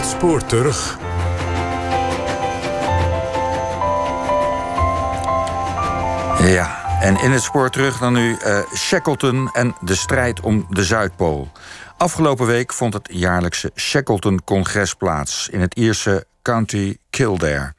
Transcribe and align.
Het 0.00 0.08
spoor 0.08 0.44
terug. 0.46 0.98
Ja, 6.42 7.00
en 7.00 7.20
in 7.20 7.30
het 7.30 7.42
spoor 7.42 7.70
terug 7.70 7.98
dan 7.98 8.12
nu 8.12 8.36
uh, 8.46 8.58
Shackleton 8.74 9.50
en 9.52 9.74
de 9.80 9.94
strijd 9.94 10.40
om 10.40 10.66
de 10.70 10.84
Zuidpool. 10.84 11.52
Afgelopen 11.96 12.46
week 12.46 12.72
vond 12.72 12.94
het 12.94 13.08
jaarlijkse 13.12 13.70
Shackleton-congres 13.74 14.94
plaats 14.94 15.48
in 15.48 15.60
het 15.60 15.74
Ierse 15.74 16.26
County 16.42 16.96
Kildare. 17.10 17.74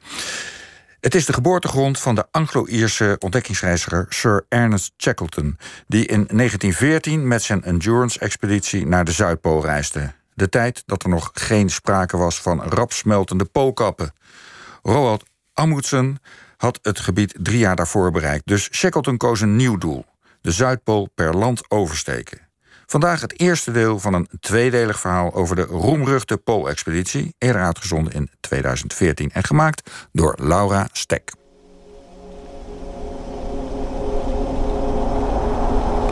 Het 1.00 1.14
is 1.14 1.26
de 1.26 1.32
geboortegrond 1.32 1.98
van 1.98 2.14
de 2.14 2.26
Anglo-Ierse 2.30 3.16
ontdekkingsreiziger 3.18 4.06
Sir 4.08 4.44
Ernest 4.48 4.92
Shackleton, 4.96 5.58
die 5.86 6.06
in 6.06 6.26
1914 6.26 7.28
met 7.28 7.42
zijn 7.42 7.62
Endurance-expeditie 7.64 8.86
naar 8.86 9.04
de 9.04 9.12
Zuidpool 9.12 9.64
reisde. 9.64 10.20
De 10.34 10.48
tijd 10.48 10.82
dat 10.86 11.02
er 11.02 11.08
nog 11.08 11.30
geen 11.32 11.70
sprake 11.70 12.16
was 12.16 12.40
van 12.40 12.62
rapsmeltende 12.62 13.44
poolkappen. 13.44 14.12
Roald 14.82 15.24
Amundsen 15.54 16.18
had 16.56 16.78
het 16.82 17.00
gebied 17.00 17.34
drie 17.40 17.58
jaar 17.58 17.76
daarvoor 17.76 18.10
bereikt, 18.10 18.46
dus 18.46 18.68
Shackleton 18.72 19.16
koos 19.16 19.40
een 19.40 19.56
nieuw 19.56 19.78
doel: 19.78 20.04
de 20.40 20.50
Zuidpool 20.50 21.08
per 21.14 21.36
land 21.36 21.70
oversteken. 21.70 22.50
Vandaag 22.86 23.20
het 23.20 23.40
eerste 23.40 23.70
deel 23.70 23.98
van 23.98 24.14
een 24.14 24.28
tweedelig 24.40 25.00
verhaal 25.00 25.34
over 25.34 25.56
de 25.56 25.62
roemruchte 25.62 26.36
Poolexpeditie, 26.36 27.34
eerder 27.38 27.62
uitgezonden 27.62 28.12
in 28.12 28.30
2014 28.40 29.30
en 29.30 29.44
gemaakt 29.44 29.90
door 30.12 30.38
Laura 30.40 30.88
Stek. 30.92 31.32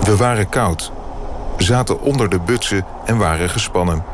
We 0.05 0.17
waren 0.17 0.49
koud, 0.49 0.93
zaten 1.63 2.01
onder 2.01 2.29
de 2.29 2.41
butsen 2.41 2.85
en 3.05 3.19
waren 3.19 3.51
gespannen. 3.51 4.05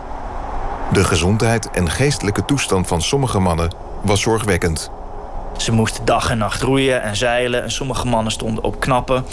De 0.93 1.05
gezondheid 1.05 1.71
en 1.71 1.91
geestelijke 1.91 2.45
toestand 2.45 2.87
van 2.87 3.03
sommige 3.03 3.39
mannen 3.39 3.71
was 4.03 4.21
zorgwekkend. 4.21 4.91
Ze 5.57 5.73
moesten 5.73 6.05
dag 6.05 6.31
en 6.31 6.39
nacht 6.39 6.63
roeien 6.63 7.03
en 7.03 7.17
zeilen 7.17 7.63
en 7.63 7.71
sommige 7.71 8.07
mannen 8.07 8.33
stonden 8.33 8.65
op 8.65 8.81
knappen. 8.81 9.25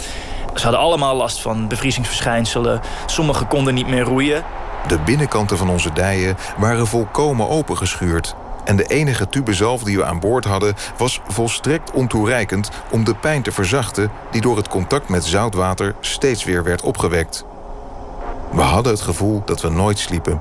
Ze 0.54 0.62
hadden 0.62 0.80
allemaal 0.80 1.16
last 1.16 1.40
van 1.40 1.68
bevriezingsverschijnselen. 1.68 2.80
Sommigen 3.06 3.48
konden 3.48 3.74
niet 3.74 3.88
meer 3.88 4.02
roeien. 4.02 4.42
De 4.88 4.98
binnenkanten 4.98 5.58
van 5.58 5.70
onze 5.70 5.92
dijen 5.92 6.36
waren 6.56 6.86
volkomen 6.86 7.48
opengeschuurd. 7.48 8.34
En 8.64 8.76
de 8.76 8.84
enige 8.84 9.28
tube 9.28 9.54
zalf 9.54 9.82
die 9.82 9.96
we 9.96 10.04
aan 10.04 10.20
boord 10.20 10.44
hadden... 10.44 10.74
was 10.96 11.20
volstrekt 11.28 11.90
ontoereikend 11.90 12.70
om 12.90 13.04
de 13.04 13.14
pijn 13.14 13.42
te 13.42 13.52
verzachten... 13.52 14.10
die 14.30 14.40
door 14.40 14.56
het 14.56 14.68
contact 14.68 15.08
met 15.08 15.24
zoutwater 15.24 15.94
steeds 16.00 16.44
weer 16.44 16.64
werd 16.64 16.82
opgewekt. 16.82 17.44
We 18.54 18.62
hadden 18.62 18.92
het 18.92 19.00
gevoel 19.00 19.42
dat 19.44 19.60
we 19.60 19.68
nooit 19.68 19.98
sliepen. 19.98 20.40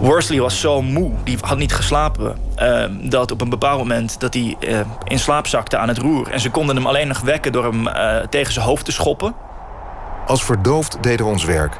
Worsley 0.00 0.40
was 0.40 0.60
zo 0.60 0.82
moe, 0.82 1.10
die 1.24 1.38
had 1.40 1.58
niet 1.58 1.74
geslapen... 1.74 2.36
Uh, 2.62 2.84
dat 3.00 3.30
op 3.30 3.40
een 3.40 3.48
bepaald 3.48 3.78
moment 3.78 4.20
dat 4.20 4.34
hij 4.34 4.56
uh, 4.60 4.80
in 5.04 5.18
slaap 5.18 5.46
zakte 5.46 5.76
aan 5.76 5.88
het 5.88 5.98
roer. 5.98 6.30
En 6.30 6.40
ze 6.40 6.50
konden 6.50 6.76
hem 6.76 6.86
alleen 6.86 7.08
nog 7.08 7.20
wekken 7.20 7.52
door 7.52 7.64
hem 7.64 7.86
uh, 7.86 8.16
tegen 8.30 8.52
zijn 8.52 8.66
hoofd 8.66 8.84
te 8.84 8.92
schoppen. 8.92 9.34
Als 10.26 10.44
verdoofd 10.44 10.98
deden 11.00 11.26
we 11.26 11.32
ons 11.32 11.44
werk. 11.44 11.78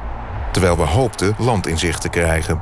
Terwijl 0.51 0.77
we 0.77 0.83
hoopten 0.83 1.35
land 1.37 1.67
in 1.67 1.77
zicht 1.77 2.01
te 2.01 2.09
krijgen. 2.09 2.61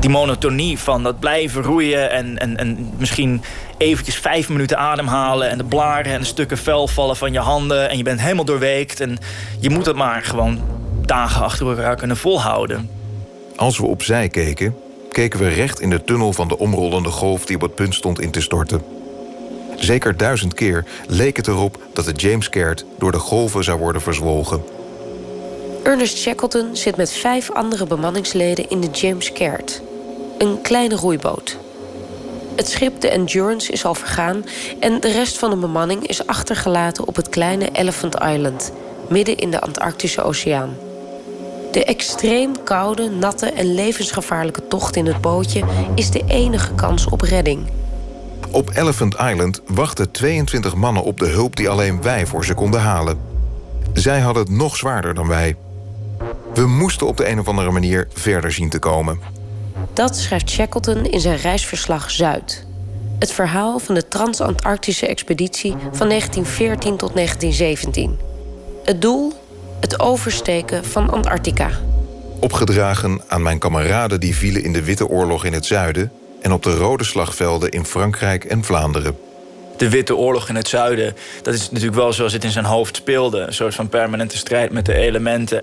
Die 0.00 0.10
monotonie 0.10 0.78
van 0.78 1.02
dat 1.02 1.18
blijven 1.18 1.62
roeien 1.62 2.10
en, 2.10 2.38
en, 2.38 2.56
en 2.56 2.92
misschien 2.96 3.42
eventjes 3.76 4.16
vijf 4.16 4.48
minuten 4.48 4.78
ademhalen... 4.78 5.50
en 5.50 5.58
de 5.58 5.64
blaren 5.64 6.12
en 6.12 6.20
de 6.20 6.26
stukken 6.26 6.58
vel 6.58 6.88
vallen 6.88 7.16
van 7.16 7.32
je 7.32 7.38
handen... 7.38 7.90
en 7.90 7.96
je 7.96 8.02
bent 8.02 8.20
helemaal 8.20 8.44
doorweekt 8.44 9.00
en 9.00 9.18
je 9.60 9.70
moet 9.70 9.86
het 9.86 9.96
maar 9.96 10.22
gewoon 10.22 10.60
dagen 11.06 11.42
achter 11.42 11.68
elkaar 11.68 11.96
kunnen 11.96 12.16
volhouden. 12.16 12.90
Als 13.56 13.78
we 13.78 13.86
opzij 13.86 14.28
keken, 14.28 14.76
keken 15.10 15.38
we 15.38 15.48
recht 15.48 15.80
in 15.80 15.90
de 15.90 16.04
tunnel 16.04 16.32
van 16.32 16.48
de 16.48 16.58
omrollende 16.58 17.10
golf 17.10 17.46
die 17.46 17.56
op 17.56 17.62
het 17.62 17.74
punt 17.74 17.94
stond 17.94 18.20
in 18.20 18.30
te 18.30 18.40
storten. 18.40 18.82
Zeker 19.76 20.16
duizend 20.16 20.54
keer 20.54 20.84
leek 21.08 21.36
het 21.36 21.46
erop 21.46 21.78
dat 21.92 22.04
de 22.04 22.12
James 22.12 22.48
Caird 22.48 22.84
door 22.98 23.12
de 23.12 23.18
golven 23.18 23.64
zou 23.64 23.78
worden 23.78 24.02
verzwolgen. 24.02 24.62
Ernest 25.82 26.18
Shackleton 26.18 26.76
zit 26.76 26.96
met 26.96 27.12
vijf 27.12 27.50
andere 27.50 27.86
bemanningsleden 27.86 28.70
in 28.70 28.80
de 28.80 28.90
James 28.90 29.32
Caird, 29.32 29.82
een 30.38 30.60
kleine 30.62 30.94
roeiboot. 30.94 31.56
Het 32.56 32.68
schip 32.68 33.00
de 33.00 33.08
Endurance 33.08 33.72
is 33.72 33.84
al 33.84 33.94
vergaan 33.94 34.44
en 34.80 35.00
de 35.00 35.12
rest 35.12 35.38
van 35.38 35.50
de 35.50 35.56
bemanning 35.56 36.06
is 36.06 36.26
achtergelaten 36.26 37.06
op 37.06 37.16
het 37.16 37.28
kleine 37.28 37.68
Elephant 37.72 38.14
Island, 38.14 38.72
midden 39.08 39.36
in 39.36 39.50
de 39.50 39.60
Antarctische 39.60 40.22
Oceaan. 40.22 40.76
De 41.74 41.84
extreem 41.84 42.62
koude, 42.64 43.10
natte 43.10 43.46
en 43.46 43.74
levensgevaarlijke 43.74 44.68
tocht 44.68 44.96
in 44.96 45.06
het 45.06 45.20
bootje 45.20 45.64
is 45.94 46.10
de 46.10 46.24
enige 46.26 46.74
kans 46.74 47.06
op 47.06 47.20
redding. 47.20 47.70
Op 48.50 48.70
Elephant 48.74 49.14
Island 49.14 49.60
wachten 49.66 50.10
22 50.10 50.74
mannen 50.74 51.02
op 51.02 51.18
de 51.18 51.26
hulp 51.26 51.56
die 51.56 51.68
alleen 51.68 52.02
wij 52.02 52.26
voor 52.26 52.44
ze 52.44 52.54
konden 52.54 52.80
halen. 52.80 53.18
Zij 53.92 54.20
hadden 54.20 54.42
het 54.42 54.52
nog 54.52 54.76
zwaarder 54.76 55.14
dan 55.14 55.28
wij. 55.28 55.56
We 56.54 56.66
moesten 56.66 57.06
op 57.06 57.16
de 57.16 57.28
een 57.28 57.38
of 57.38 57.48
andere 57.48 57.70
manier 57.70 58.08
verder 58.12 58.52
zien 58.52 58.70
te 58.70 58.78
komen. 58.78 59.20
Dat 59.92 60.16
schrijft 60.16 60.50
Shackleton 60.50 61.04
in 61.04 61.20
zijn 61.20 61.36
reisverslag 61.36 62.10
Zuid. 62.10 62.66
Het 63.18 63.32
verhaal 63.32 63.78
van 63.78 63.94
de 63.94 64.08
Transantarctische 64.08 65.06
expeditie 65.06 65.74
van 65.92 66.08
1914 66.08 66.96
tot 66.96 67.14
1917. 67.14 68.18
Het 68.84 69.02
doel 69.02 69.32
het 69.84 70.00
oversteken 70.00 70.84
van 70.84 71.10
Antarctica. 71.10 71.70
Opgedragen 72.40 73.20
aan 73.26 73.42
mijn 73.42 73.58
kameraden 73.58 74.20
die 74.20 74.36
vielen 74.36 74.64
in 74.64 74.72
de 74.72 74.84
Witte 74.84 75.08
Oorlog 75.08 75.44
in 75.44 75.52
het 75.52 75.66
zuiden 75.66 76.12
en 76.40 76.52
op 76.52 76.62
de 76.62 76.76
rode 76.76 77.04
slagvelden 77.04 77.70
in 77.70 77.84
Frankrijk 77.84 78.44
en 78.44 78.64
Vlaanderen. 78.64 79.16
De 79.76 79.88
Witte 79.88 80.16
Oorlog 80.16 80.48
in 80.48 80.54
het 80.54 80.68
zuiden, 80.68 81.16
dat 81.42 81.54
is 81.54 81.70
natuurlijk 81.70 81.96
wel 81.96 82.12
zoals 82.12 82.32
het 82.32 82.44
in 82.44 82.50
zijn 82.50 82.64
hoofd 82.64 82.96
speelde. 82.96 83.38
Een 83.38 83.54
soort 83.54 83.74
van 83.74 83.88
permanente 83.88 84.36
strijd 84.36 84.70
met 84.72 84.86
de 84.86 84.94
elementen. 84.94 85.62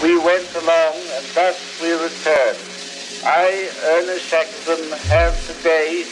We 0.00 0.20
went 0.24 0.62
along 0.62 0.94
and 1.16 1.26
thus 1.34 1.56
we 1.80 2.08
returned. 2.08 2.60
I, 3.24 3.68
Ernest 3.96 4.26
Shackleton, 4.26 4.84
have 5.08 5.34
today, 5.46 6.04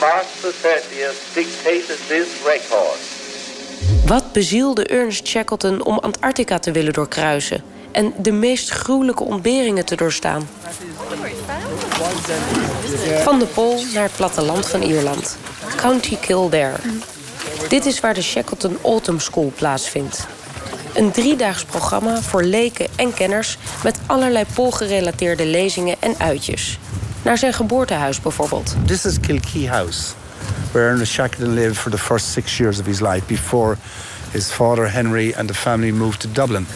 March 0.00 0.30
the 0.40 0.52
30th, 0.62 1.34
dictated 1.34 1.98
this 2.08 2.28
record. 2.44 3.15
Wat 4.06 4.32
bezielde 4.32 4.84
Ernest 4.84 5.26
Shackleton 5.26 5.84
om 5.84 5.98
Antarctica 5.98 6.58
te 6.58 6.70
willen 6.70 6.92
doorkruisen 6.92 7.62
en 7.92 8.12
de 8.18 8.32
meest 8.32 8.70
gruwelijke 8.70 9.24
ontberingen 9.24 9.84
te 9.84 9.96
doorstaan? 9.96 10.48
Van 13.22 13.38
de 13.38 13.46
Pool 13.54 13.82
naar 13.94 14.02
het 14.02 14.16
platteland 14.16 14.66
van 14.66 14.82
Ierland, 14.82 15.36
County 15.76 16.16
Kildare. 16.16 16.78
Dit 17.68 17.86
is 17.86 18.00
waar 18.00 18.14
de 18.14 18.22
Shackleton 18.22 18.78
Autumn 18.82 19.20
School 19.20 19.52
plaatsvindt. 19.56 20.26
Een 20.94 21.10
driedaags 21.10 21.64
programma 21.64 22.20
voor 22.22 22.42
leken 22.42 22.86
en 22.96 23.14
kenners 23.14 23.58
met 23.82 23.98
allerlei 24.06 24.44
poolgerelateerde 24.54 25.46
lezingen 25.46 25.96
en 26.00 26.14
uitjes. 26.18 26.78
Naar 27.22 27.38
zijn 27.38 27.52
geboortehuis 27.52 28.20
bijvoorbeeld. 28.20 28.76
This 28.86 29.04
is 29.04 29.20
Kilkee 29.20 29.68
House 29.68 30.12
where 30.76 30.90
Ernest 30.90 31.12
Shackleton 31.12 31.54
lived 31.54 31.76
for 31.76 31.90
the 31.90 31.98
first 31.98 32.32
six 32.32 32.58
years 32.58 32.78
of 32.78 32.86
his 32.86 33.00
life 33.00 33.26
before 33.26 33.76
his 34.32 34.52
father 34.52 34.86
Henry 34.86 35.34
and 35.34 35.48
the 35.48 35.54
family 35.54 35.92
moved 35.92 36.20
to 36.20 36.28
Dublin, 36.28 36.66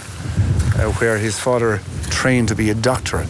uh, 0.78 1.00
where 1.00 1.18
his 1.18 1.38
father 1.38 1.80
trained 2.08 2.48
to 2.48 2.54
be 2.54 2.70
a 2.70 2.74
doctor. 2.74 3.24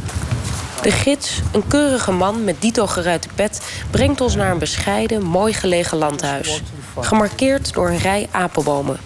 De 0.82 0.90
gids, 0.90 1.40
een 1.52 1.66
keurige 1.66 2.12
man 2.12 2.44
met 2.44 2.60
dito 2.60 2.86
geruite 2.86 3.28
pet, 3.34 3.60
brengt 3.90 4.20
ons 4.20 4.34
naar 4.34 4.50
een 4.50 4.58
bescheiden, 4.58 5.22
mooi 5.22 5.52
gelegen 5.52 5.98
landhuis. 5.98 6.62
Gemarkeerd 7.00 7.72
door 7.72 7.88
een 7.88 7.98
rij 7.98 8.28
apelbomen. 8.30 8.98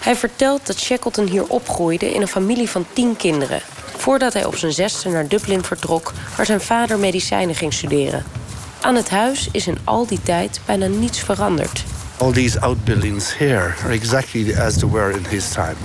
Hij 0.00 0.16
vertelt 0.16 0.66
dat 0.66 0.78
Shackleton 0.78 1.26
hier 1.26 1.46
opgroeide 1.46 2.14
in 2.14 2.20
een 2.20 2.28
familie 2.28 2.70
van 2.70 2.86
tien 2.92 3.16
kinderen. 3.16 3.60
Voordat 3.96 4.32
hij 4.32 4.44
op 4.44 4.56
zijn 4.56 4.72
zesde 4.72 5.08
naar 5.08 5.28
Dublin 5.28 5.64
vertrok, 5.64 6.12
waar 6.36 6.46
zijn 6.46 6.60
vader 6.60 6.98
medicijnen 6.98 7.54
ging 7.54 7.72
studeren. 7.72 8.41
Aan 8.82 8.94
het 8.94 9.10
huis 9.10 9.48
is 9.52 9.66
in 9.66 9.78
al 9.84 10.06
die 10.06 10.22
tijd 10.22 10.60
bijna 10.64 10.86
niets 10.86 11.20
veranderd. 11.20 11.84
All 12.16 12.32
these 12.32 12.60
outbuildings 12.60 13.36
here 13.36 13.74
are 13.82 13.92
exactly 13.92 14.54
as 14.54 14.76
they 14.76 14.90
were 14.90 15.16
in 15.16 15.24
his 15.24 15.50
time. 15.50 15.76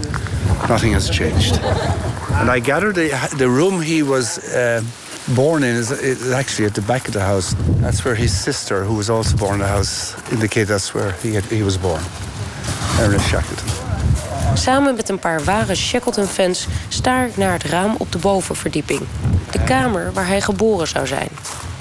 Nothing 0.67 0.93
has 0.93 1.09
changed. 1.09 1.59
And 2.31 2.49
I 2.49 2.59
gather 2.59 2.93
the, 2.93 3.35
the 3.37 3.47
room 3.47 3.81
he 3.81 4.03
was 4.03 4.37
uh, 4.37 4.81
born 5.23 5.63
in 5.63 5.75
is, 5.75 5.91
is, 5.91 6.31
actually 6.31 6.67
at 6.67 6.73
the 6.73 6.81
back 6.81 7.07
of 7.07 7.13
the 7.13 7.21
house. 7.21 7.55
That's 7.81 8.03
where 8.03 8.15
his 8.15 8.41
sister, 8.41 8.83
who 8.83 8.95
was 8.95 9.09
also 9.09 9.37
born 9.37 9.53
in 9.53 9.59
the 9.59 9.71
house, 9.71 10.15
indicated 10.31 10.67
that's 10.67 10.93
where 10.93 11.11
he, 11.21 11.33
had, 11.35 11.43
he 11.43 11.63
was 11.63 11.77
born. 11.77 12.01
Ernest 12.99 13.27
Shackleton. 13.27 13.67
Samen 14.53 14.95
met 14.95 15.09
een 15.09 15.19
paar 15.19 15.43
ware 15.43 15.75
Shackleton-fans 15.75 16.67
staar 16.87 17.27
ik 17.27 17.37
naar 17.37 17.51
het 17.51 17.63
raam 17.63 17.95
op 17.97 18.11
de 18.11 18.17
bovenverdieping. 18.17 19.01
De 19.51 19.63
kamer 19.63 20.13
waar 20.13 20.27
hij 20.27 20.41
geboren 20.41 20.87
zou 20.87 21.07
zijn. 21.07 21.29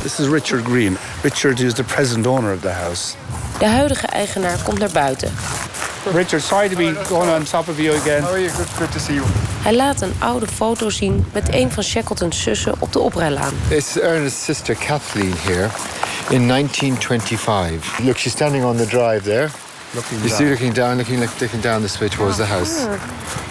This 0.07 0.21
is 0.21 0.29
Richard 0.29 0.65
Green. 0.65 0.97
Richard 1.25 1.59
is 1.61 1.75
the 1.75 1.83
present 1.83 2.27
owner 2.27 2.53
of 2.53 2.61
the 2.61 2.73
house. 2.73 3.15
De 3.59 3.67
huidige 3.67 4.07
eigenaar 4.07 4.59
komt 4.65 4.79
naar 4.79 4.91
buiten. 4.93 5.33
Richard, 6.13 6.43
sorry 6.43 6.69
to 6.69 6.77
be 6.77 6.95
going 7.05 7.31
on 7.31 7.45
top 7.45 7.69
of 7.69 7.79
you 7.79 7.97
again. 7.97 8.23
How 8.23 8.31
are 8.31 8.41
you? 8.41 8.51
Good, 8.51 8.69
good 8.79 8.93
to 8.93 8.99
see 8.99 9.15
you. 9.15 9.27
Hij 9.63 9.75
laat 9.75 10.01
een 10.01 10.15
oude 10.19 10.47
foto 10.47 10.91
zien 10.91 11.27
met 11.33 11.55
een 11.55 11.73
van 11.73 11.83
Shackleton's 11.83 12.43
zussen 12.43 12.75
op 12.79 12.93
de 12.93 12.99
oprijlaan. 12.99 13.53
It's 13.69 13.99
Ernest's 13.99 14.45
sister 14.45 14.77
Kathleen 14.87 15.35
here 15.37 15.69
in 16.29 16.49
1925. 16.49 17.99
Look, 17.99 18.17
she's 18.17 18.33
standing 18.33 18.65
on 18.65 18.77
the 18.77 18.87
drive 18.87 19.21
there. 19.23 19.49
Looking 19.91 20.21
You 20.21 20.35
see, 20.35 20.49
looking 20.49 20.75
down, 20.75 20.97
looking 20.97 21.19
like 21.21 21.33
looking 21.41 21.63
down 21.63 21.81
this 21.83 21.99
way 21.99 22.09
towards 22.09 22.37
the 22.37 22.47
house. 22.47 22.87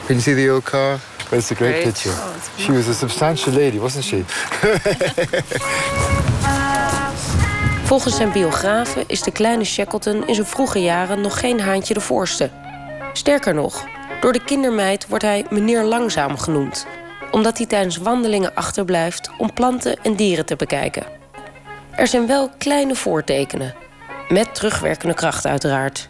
Can 0.06 0.16
you 0.16 0.22
see 0.22 0.36
the 0.36 0.52
old 0.52 0.63
car? 0.63 1.00
But 1.30 1.40
it's 1.40 1.52
a 1.52 1.56
great, 1.56 1.72
Great. 1.72 1.86
picture. 1.86 2.13
she 2.57 2.72
was 2.72 2.88
a 2.88 2.94
substantial 2.94 3.54
lady, 3.54 3.80
wasn't 3.80 4.06
she? 4.06 4.24
Volgens 7.85 8.15
zijn 8.15 8.31
biografen 8.31 9.03
is 9.07 9.21
de 9.21 9.31
kleine 9.31 9.63
Shackleton 9.63 10.27
in 10.27 10.35
zijn 10.35 10.47
vroege 10.47 10.79
jaren 10.79 11.21
nog 11.21 11.39
geen 11.39 11.59
haantje 11.59 11.93
de 11.93 12.01
voorste. 12.01 12.49
Sterker 13.13 13.53
nog, 13.53 13.85
door 14.21 14.33
de 14.33 14.43
kindermeid 14.43 15.07
wordt 15.07 15.23
hij 15.23 15.45
meneer 15.49 15.83
Langzaam 15.83 16.37
genoemd, 16.37 16.87
omdat 17.31 17.57
hij 17.57 17.65
tijdens 17.65 17.97
wandelingen 17.97 18.55
achterblijft 18.55 19.29
om 19.37 19.53
planten 19.53 19.97
en 20.03 20.15
dieren 20.15 20.45
te 20.45 20.55
bekijken. 20.55 21.05
Er 21.91 22.07
zijn 22.07 22.27
wel 22.27 22.49
kleine 22.57 22.95
voortekenen, 22.95 23.75
met 24.29 24.55
terugwerkende 24.55 25.13
kracht 25.13 25.45
uiteraard. 25.45 26.09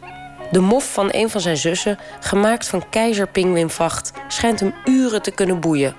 De 0.51 0.59
mof 0.59 0.93
van 0.93 1.09
een 1.11 1.29
van 1.29 1.41
zijn 1.41 1.57
zussen, 1.57 1.99
gemaakt 2.19 2.67
van 2.67 2.89
keizerpinguïnvacht, 2.89 4.11
schijnt 4.27 4.59
hem 4.59 4.73
uren 4.85 5.21
te 5.21 5.31
kunnen 5.31 5.59
boeien. 5.59 5.95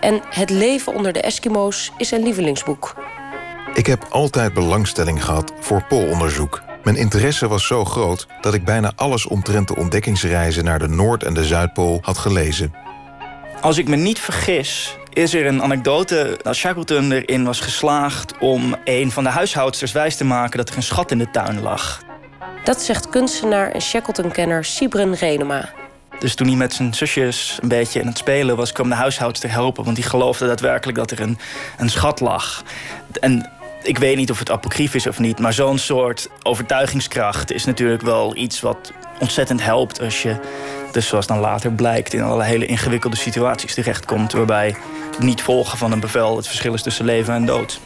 En 0.00 0.20
Het 0.30 0.50
leven 0.50 0.94
onder 0.94 1.12
de 1.12 1.20
Eskimo's 1.20 1.92
is 1.96 2.08
zijn 2.08 2.22
lievelingsboek. 2.22 2.94
Ik 3.74 3.86
heb 3.86 4.06
altijd 4.10 4.54
belangstelling 4.54 5.24
gehad 5.24 5.52
voor 5.60 5.84
poolonderzoek. 5.88 6.62
Mijn 6.82 6.96
interesse 6.96 7.48
was 7.48 7.66
zo 7.66 7.84
groot 7.84 8.26
dat 8.40 8.54
ik 8.54 8.64
bijna 8.64 8.92
alles 8.96 9.26
omtrent 9.26 9.68
de 9.68 9.76
ontdekkingsreizen 9.76 10.64
naar 10.64 10.78
de 10.78 10.88
Noord- 10.88 11.22
en 11.22 11.34
de 11.34 11.44
Zuidpool 11.44 11.98
had 12.02 12.18
gelezen. 12.18 12.74
Als 13.60 13.78
ik 13.78 13.88
me 13.88 13.96
niet 13.96 14.18
vergis, 14.18 14.96
is 15.12 15.34
er 15.34 15.46
een 15.46 15.62
anekdote 15.62 16.38
dat 16.42 16.54
Shackleton 16.54 17.12
erin 17.12 17.44
was 17.44 17.60
geslaagd 17.60 18.38
om 18.38 18.76
een 18.84 19.10
van 19.10 19.24
de 19.24 19.30
huishoudsters 19.30 19.92
wijs 19.92 20.16
te 20.16 20.24
maken 20.24 20.58
dat 20.58 20.68
er 20.68 20.76
een 20.76 20.82
schat 20.82 21.10
in 21.10 21.18
de 21.18 21.30
tuin 21.30 21.62
lag. 21.62 22.02
Dat 22.64 22.82
zegt 22.82 23.08
kunstenaar 23.08 23.70
en 23.70 23.80
Shackleton-kenner 23.80 24.64
Sibren 24.64 25.14
Renema. 25.14 25.68
Dus 26.18 26.34
toen 26.34 26.46
hij 26.46 26.56
met 26.56 26.72
zijn 26.72 26.94
zusjes 26.94 27.58
een 27.62 27.68
beetje 27.68 28.00
in 28.00 28.06
het 28.06 28.18
spelen 28.18 28.56
was, 28.56 28.72
kwam 28.72 28.88
de 28.88 28.94
huishoudster 28.94 29.50
helpen. 29.50 29.84
Want 29.84 29.96
die 29.96 30.04
geloofde 30.04 30.46
daadwerkelijk 30.46 30.98
dat 30.98 31.10
er 31.10 31.20
een, 31.20 31.38
een 31.78 31.90
schat 31.90 32.20
lag. 32.20 32.62
En 33.20 33.50
ik 33.82 33.98
weet 33.98 34.16
niet 34.16 34.30
of 34.30 34.38
het 34.38 34.50
apocrief 34.50 34.94
is 34.94 35.06
of 35.06 35.18
niet, 35.18 35.38
maar 35.38 35.52
zo'n 35.52 35.78
soort 35.78 36.28
overtuigingskracht 36.42 37.52
is 37.52 37.64
natuurlijk 37.64 38.02
wel 38.02 38.36
iets 38.36 38.60
wat 38.60 38.92
ontzettend 39.18 39.62
helpt 39.62 40.00
als 40.00 40.22
je, 40.22 40.36
dus 40.92 41.06
zoals 41.06 41.26
dan 41.26 41.38
later 41.38 41.72
blijkt, 41.72 42.12
in 42.12 42.22
alle 42.22 42.44
hele 42.44 42.66
ingewikkelde 42.66 43.16
situaties 43.16 43.74
terechtkomt. 43.74 44.32
Waarbij 44.32 44.76
niet 45.18 45.42
volgen 45.42 45.78
van 45.78 45.92
een 45.92 46.00
bevel 46.00 46.36
het 46.36 46.46
verschil 46.46 46.74
is 46.74 46.82
tussen 46.82 47.04
leven 47.04 47.34
en 47.34 47.46
dood. 47.46 47.80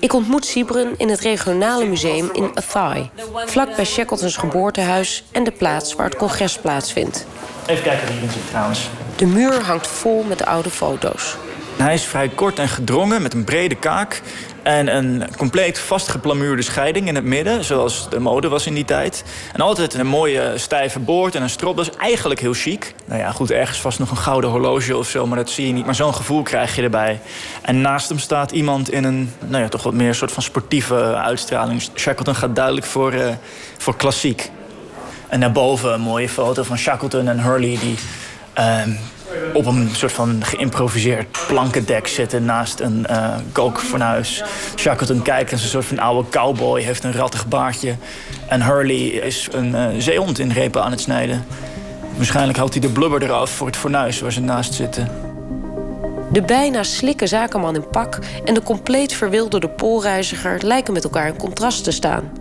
Ik 0.00 0.12
ontmoet 0.12 0.46
Sibren 0.46 0.94
in 0.96 1.08
het 1.08 1.20
regionale 1.20 1.84
museum 1.84 2.30
in 2.32 2.50
Athy, 2.54 3.08
vlakbij 3.46 3.84
Shackletons 3.84 4.36
geboortehuis 4.36 5.24
en 5.32 5.44
de 5.44 5.50
plaats 5.50 5.94
waar 5.94 6.06
het 6.06 6.16
congres 6.16 6.58
plaatsvindt. 6.58 7.26
Even 7.66 7.82
kijken 7.82 8.06
wie 8.06 8.16
erin 8.16 8.30
zit 8.30 8.48
trouwens. 8.48 8.88
De 9.16 9.26
muur 9.26 9.62
hangt 9.62 9.86
vol 9.86 10.22
met 10.22 10.44
oude 10.44 10.70
foto's. 10.70 11.36
Hij 11.78 11.94
is 11.94 12.04
vrij 12.04 12.28
kort 12.28 12.58
en 12.58 12.68
gedrongen 12.68 13.22
met 13.22 13.34
een 13.34 13.44
brede 13.44 13.74
kaak. 13.74 14.22
En 14.62 14.96
een 14.96 15.24
compleet 15.36 15.78
vastgeplamuurde 15.78 16.62
scheiding 16.62 17.08
in 17.08 17.14
het 17.14 17.24
midden, 17.24 17.64
zoals 17.64 18.10
de 18.10 18.20
mode 18.20 18.48
was 18.48 18.66
in 18.66 18.74
die 18.74 18.84
tijd. 18.84 19.24
En 19.52 19.60
altijd 19.60 19.94
een 19.94 20.06
mooie 20.06 20.52
stijve 20.56 20.98
boord 20.98 21.34
en 21.34 21.42
een 21.42 21.50
strop. 21.50 21.76
Dat 21.76 21.90
is 21.90 21.96
eigenlijk 21.96 22.40
heel 22.40 22.52
chic. 22.52 22.94
Nou 23.04 23.20
ja, 23.20 23.30
goed, 23.30 23.50
ergens 23.50 23.80
vast 23.80 23.98
nog 23.98 24.10
een 24.10 24.16
gouden 24.16 24.50
horloge 24.50 24.96
of 24.96 25.08
zo, 25.08 25.26
maar 25.26 25.38
dat 25.38 25.50
zie 25.50 25.66
je 25.66 25.72
niet. 25.72 25.84
Maar 25.84 25.94
zo'n 25.94 26.14
gevoel 26.14 26.42
krijg 26.42 26.76
je 26.76 26.82
erbij. 26.82 27.20
En 27.62 27.80
naast 27.80 28.08
hem 28.08 28.18
staat 28.18 28.50
iemand 28.50 28.90
in 28.90 29.04
een, 29.04 29.32
nou 29.46 29.62
ja, 29.62 29.68
toch 29.68 29.82
wat 29.82 29.94
meer 29.94 30.14
soort 30.14 30.32
van 30.32 30.42
sportieve 30.42 31.14
uitstraling. 31.14 31.82
Shackleton 31.94 32.34
gaat 32.34 32.56
duidelijk 32.56 32.86
voor, 32.86 33.12
eh, 33.12 33.34
voor 33.78 33.96
klassiek. 33.96 34.50
En 35.28 35.40
daarboven 35.40 35.92
een 35.92 36.00
mooie 36.00 36.28
foto 36.28 36.62
van 36.62 36.78
Shackleton 36.78 37.28
en 37.28 37.40
Hurley 37.40 37.78
die 37.80 37.98
ehm, 38.52 38.90
op 39.52 39.66
een 39.66 39.88
soort 39.92 40.12
van 40.12 40.44
geïmproviseerd 40.44 41.38
plankendek 41.46 42.06
zitten 42.06 42.44
naast 42.44 42.80
een 42.80 43.06
eh 43.06 43.34
kookfornuis. 43.52 44.42
Shackleton 44.76 45.22
kijkt 45.22 45.52
als 45.52 45.62
een 45.62 45.68
soort 45.68 45.84
van 45.84 45.98
oude 45.98 46.28
cowboy, 46.28 46.82
heeft 46.82 47.04
een 47.04 47.12
rattig 47.12 47.48
baardje. 47.48 47.94
En 48.46 48.62
Hurley 48.62 49.06
is 49.06 49.48
een 49.52 49.74
eh, 49.74 49.86
zeehond 49.98 50.38
in 50.38 50.50
repen 50.50 50.82
aan 50.82 50.90
het 50.90 51.00
snijden. 51.00 51.44
Waarschijnlijk 52.16 52.58
haalt 52.58 52.72
hij 52.72 52.80
de 52.80 52.88
blubber 52.88 53.22
eraf 53.22 53.50
voor 53.50 53.66
het 53.66 53.76
fornuis 53.76 54.20
waar 54.20 54.32
ze 54.32 54.40
naast 54.40 54.74
zitten. 54.74 55.08
De 56.32 56.42
bijna 56.42 56.82
slikke 56.82 57.26
zakenman 57.26 57.74
in 57.74 57.88
pak 57.90 58.18
en 58.44 58.54
de 58.54 58.62
compleet 58.62 59.12
verwilderde 59.12 59.68
poolreiziger 59.68 60.64
lijken 60.64 60.92
met 60.92 61.04
elkaar 61.04 61.26
in 61.26 61.36
contrast 61.36 61.84
te 61.84 61.90
staan. 61.90 62.32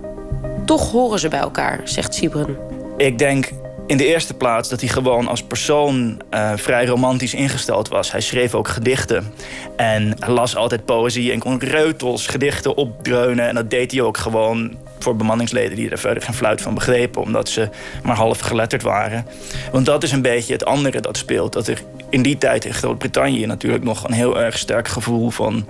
Toch 0.65 0.91
horen 0.91 1.19
ze 1.19 1.27
bij 1.27 1.39
elkaar, 1.39 1.81
zegt 1.83 2.13
Sibren. 2.13 2.57
Ik 2.97 3.17
denk 3.17 3.49
in 3.87 3.97
de 3.97 4.05
eerste 4.05 4.33
plaats 4.33 4.69
dat 4.69 4.79
hij 4.79 4.89
gewoon 4.89 5.27
als 5.27 5.43
persoon 5.43 6.21
eh, 6.29 6.51
vrij 6.55 6.85
romantisch 6.85 7.33
ingesteld 7.33 7.87
was. 7.87 8.11
Hij 8.11 8.21
schreef 8.21 8.55
ook 8.55 8.67
gedichten. 8.67 9.33
En 9.75 10.17
las 10.27 10.55
altijd 10.55 10.85
poëzie 10.85 11.31
en 11.31 11.39
kon 11.39 11.59
reutels 11.59 12.27
gedichten 12.27 12.75
opdreunen. 12.75 13.47
En 13.47 13.55
dat 13.55 13.69
deed 13.69 13.91
hij 13.91 14.01
ook 14.01 14.17
gewoon 14.17 14.75
voor 14.99 15.15
bemanningsleden 15.15 15.75
die 15.75 15.89
er 15.89 15.97
verder 15.97 16.23
geen 16.23 16.33
fluit 16.33 16.61
van 16.61 16.73
begrepen. 16.73 17.21
Omdat 17.21 17.49
ze 17.49 17.69
maar 18.03 18.15
half 18.15 18.39
geletterd 18.39 18.81
waren. 18.81 19.25
Want 19.71 19.85
dat 19.85 20.03
is 20.03 20.11
een 20.11 20.21
beetje 20.21 20.53
het 20.53 20.65
andere 20.65 21.01
dat 21.01 21.17
speelt. 21.17 21.53
Dat 21.53 21.67
er 21.67 21.81
in 22.09 22.21
die 22.21 22.37
tijd 22.37 22.65
in 22.65 22.73
Groot-Brittannië 22.73 23.45
natuurlijk 23.45 23.83
nog 23.83 24.03
een 24.03 24.13
heel 24.13 24.39
erg 24.39 24.57
sterk 24.57 24.87
gevoel 24.87 25.29
van 25.29 25.67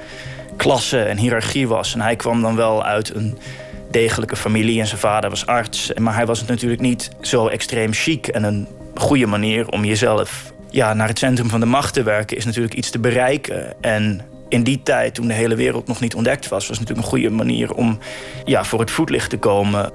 klasse 0.55 1.01
en 1.01 1.17
hiërarchie 1.17 1.67
was. 1.67 1.93
En 1.93 2.01
hij 2.01 2.15
kwam 2.15 2.41
dan 2.41 2.55
wel 2.55 2.83
uit 2.83 3.15
een 3.15 3.37
degelijke 3.91 4.35
familie 4.35 4.79
en 4.79 4.87
zijn 4.87 4.99
vader 4.99 5.29
was 5.29 5.45
arts. 5.45 5.91
Maar 5.93 6.15
hij 6.15 6.25
was 6.25 6.45
natuurlijk 6.45 6.81
niet 6.81 7.09
zo 7.21 7.47
extreem 7.47 7.93
chic. 7.93 8.27
En 8.27 8.43
een 8.43 8.67
goede 8.95 9.25
manier 9.25 9.69
om 9.69 9.85
jezelf 9.85 10.53
ja, 10.69 10.93
naar 10.93 11.07
het 11.07 11.19
centrum 11.19 11.49
van 11.49 11.59
de 11.59 11.65
macht 11.65 11.93
te 11.93 12.03
werken... 12.03 12.37
is 12.37 12.45
natuurlijk 12.45 12.73
iets 12.73 12.89
te 12.89 12.99
bereiken. 12.99 13.81
En 13.81 14.21
in 14.49 14.63
die 14.63 14.83
tijd, 14.83 15.15
toen 15.15 15.27
de 15.27 15.33
hele 15.33 15.55
wereld 15.55 15.87
nog 15.87 15.99
niet 15.99 16.15
ontdekt 16.15 16.47
was... 16.47 16.67
was 16.67 16.77
het 16.77 16.87
natuurlijk 16.87 17.05
een 17.05 17.19
goede 17.19 17.35
manier 17.35 17.73
om 17.73 17.99
ja, 18.45 18.63
voor 18.63 18.79
het 18.79 18.91
voetlicht 18.91 19.29
te 19.29 19.37
komen. 19.37 19.91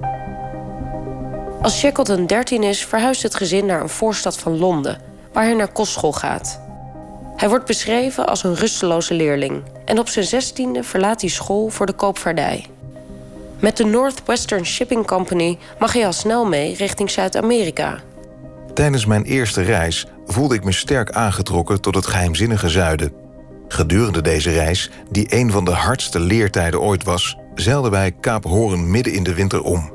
Als 1.61 1.79
Shackleton 1.79 2.25
13 2.25 2.63
is, 2.63 2.85
verhuist 2.85 3.23
het 3.23 3.35
gezin 3.35 3.65
naar 3.65 3.81
een 3.81 3.89
voorstad 3.89 4.37
van 4.37 4.57
Londen, 4.57 4.97
waar 5.33 5.43
hij 5.43 5.53
naar 5.53 5.71
kostschool 5.71 6.13
gaat. 6.13 6.61
Hij 7.35 7.49
wordt 7.49 7.65
beschreven 7.65 8.27
als 8.27 8.43
een 8.43 8.55
rusteloze 8.55 9.13
leerling 9.13 9.63
en 9.85 9.99
op 9.99 10.09
zijn 10.09 10.43
16e 10.43 10.79
verlaat 10.79 11.21
hij 11.21 11.29
school 11.29 11.69
voor 11.69 11.85
de 11.85 11.93
koopvaardij. 11.93 12.65
Met 13.63 13.77
de 13.77 13.85
Northwestern 13.85 14.65
Shipping 14.65 15.05
Company 15.05 15.57
mag 15.79 15.93
hij 15.93 16.05
al 16.05 16.13
snel 16.13 16.45
mee 16.45 16.75
richting 16.75 17.09
Zuid-Amerika. 17.09 17.99
Tijdens 18.73 19.05
mijn 19.05 19.23
eerste 19.23 19.61
reis 19.61 20.05
voelde 20.25 20.55
ik 20.55 20.63
me 20.63 20.71
sterk 20.71 21.11
aangetrokken 21.11 21.81
tot 21.81 21.95
het 21.95 22.05
geheimzinnige 22.05 22.69
zuiden. 22.69 23.13
Gedurende 23.67 24.21
deze 24.21 24.51
reis, 24.51 24.89
die 25.11 25.25
een 25.35 25.51
van 25.51 25.65
de 25.65 25.71
hardste 25.71 26.19
leertijden 26.19 26.81
ooit 26.81 27.03
was, 27.03 27.37
zeilden 27.55 27.91
wij 27.91 28.11
Kaap 28.11 28.43
Hoorn 28.43 28.91
midden 28.91 29.13
in 29.13 29.23
de 29.23 29.33
winter 29.33 29.61
om. 29.61 29.93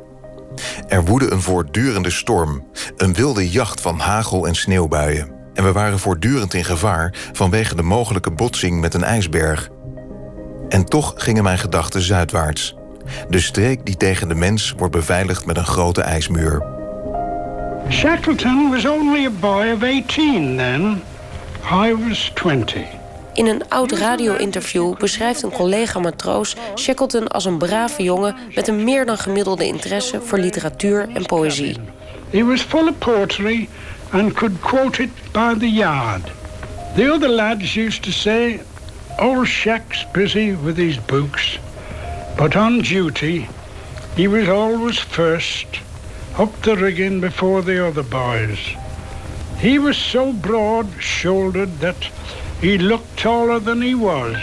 Er 0.87 1.05
woedde 1.05 1.31
een 1.31 1.43
voortdurende 1.43 2.11
storm, 2.11 2.67
een 2.97 3.15
wilde 3.15 3.51
jacht 3.51 3.81
van 3.81 3.99
hagel 3.99 4.47
en 4.47 4.55
sneeuwbuien. 4.55 5.31
En 5.55 5.65
we 5.65 5.73
waren 5.73 5.99
voortdurend 5.99 6.55
in 6.55 6.65
gevaar 6.65 7.15
vanwege 7.33 7.75
de 7.75 7.83
mogelijke 7.83 8.31
botsing 8.31 8.81
met 8.81 8.95
een 8.95 9.05
ijsberg. 9.05 9.69
En 10.69 10.85
toch 10.85 11.15
gingen 11.17 11.43
mijn 11.43 11.59
gedachten 11.59 12.01
zuidwaarts. 12.01 12.78
De 13.29 13.41
streek 13.41 13.87
die 13.87 13.97
tegen 13.97 14.29
de 14.29 14.35
mens 14.35 14.75
wordt 14.77 14.95
beveiligd 14.95 15.47
met 15.47 15.57
een 15.57 15.67
grote 15.67 16.03
ijsmuur. 16.03 16.63
Shackleton 17.91 18.71
was 18.71 18.87
only 18.87 19.27
a 19.27 19.31
boy 19.41 19.71
of 19.71 19.83
18 19.83 20.57
then. 20.57 21.03
I 21.73 21.95
was 22.09 22.31
20. 22.35 22.85
In 23.33 23.47
een 23.47 23.69
oud 23.69 23.93
radio-interview 23.93 24.97
beschrijft 24.97 25.43
een 25.43 25.51
collega-matroos 25.51 26.57
Shackleton 26.75 27.29
als 27.29 27.45
een 27.45 27.59
brave 27.59 28.03
jongen 28.03 28.37
met 28.55 28.69
een 28.69 28.85
meer 28.85 29.07
dan 29.07 29.19
gemiddelde 29.19 29.67
interesse 29.67 30.21
voor 30.21 30.39
literatuur 30.39 31.09
en 31.15 31.27
poëzie. 31.27 31.77
He 32.31 32.45
was 32.45 32.61
full 32.61 32.89
of 32.89 32.99
poetry 32.99 33.69
and 34.11 34.33
could 34.33 34.61
quote 34.61 35.03
it 35.03 35.11
by 35.33 35.55
the 35.59 35.71
yard. 35.71 36.31
The 36.97 37.13
other 37.13 37.29
lads 37.29 37.75
used 37.75 38.03
to 38.03 38.11
say, 38.11 38.61
Old 39.17 39.47
Shack's 39.47 40.07
busy 40.13 40.57
with 40.63 40.77
his 40.77 41.05
books. 41.05 41.59
But 42.39 42.55
on 42.57 42.81
duty, 42.81 43.49
he 44.15 44.29
was 44.29 44.49
always 44.49 44.99
first, 44.99 45.67
up 46.39 46.63
the 46.63 46.75
rigging 46.75 47.21
before 47.21 47.63
the 47.63 47.87
other 47.87 48.05
boys. 48.05 48.77
He 49.57 49.81
was 49.81 50.11
so 50.11 50.33
broad-shouldered 50.33 51.81
that 51.81 52.11
he 52.61 52.79
looked 52.79 53.21
taller 53.23 53.63
than 53.63 53.81
he 53.81 53.97
was. 53.97 54.37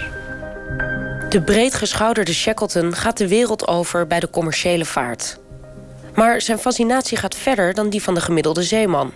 De 1.30 1.42
breedgeschouderde 1.46 2.34
Shackleton 2.34 2.96
gaat 2.96 3.18
de 3.18 3.28
wereld 3.28 3.68
over 3.68 4.08
bij 4.08 4.20
de 4.20 4.30
commerciële 4.30 4.86
vaart. 4.86 5.40
Maar 6.16 6.42
zijn 6.42 6.58
fascinatie 6.58 7.18
gaat 7.18 7.36
verder 7.36 7.74
dan 7.74 7.90
die 7.90 8.04
van 8.04 8.14
de 8.14 8.22
gemiddelde 8.22 8.64
zeeman. 8.64 9.12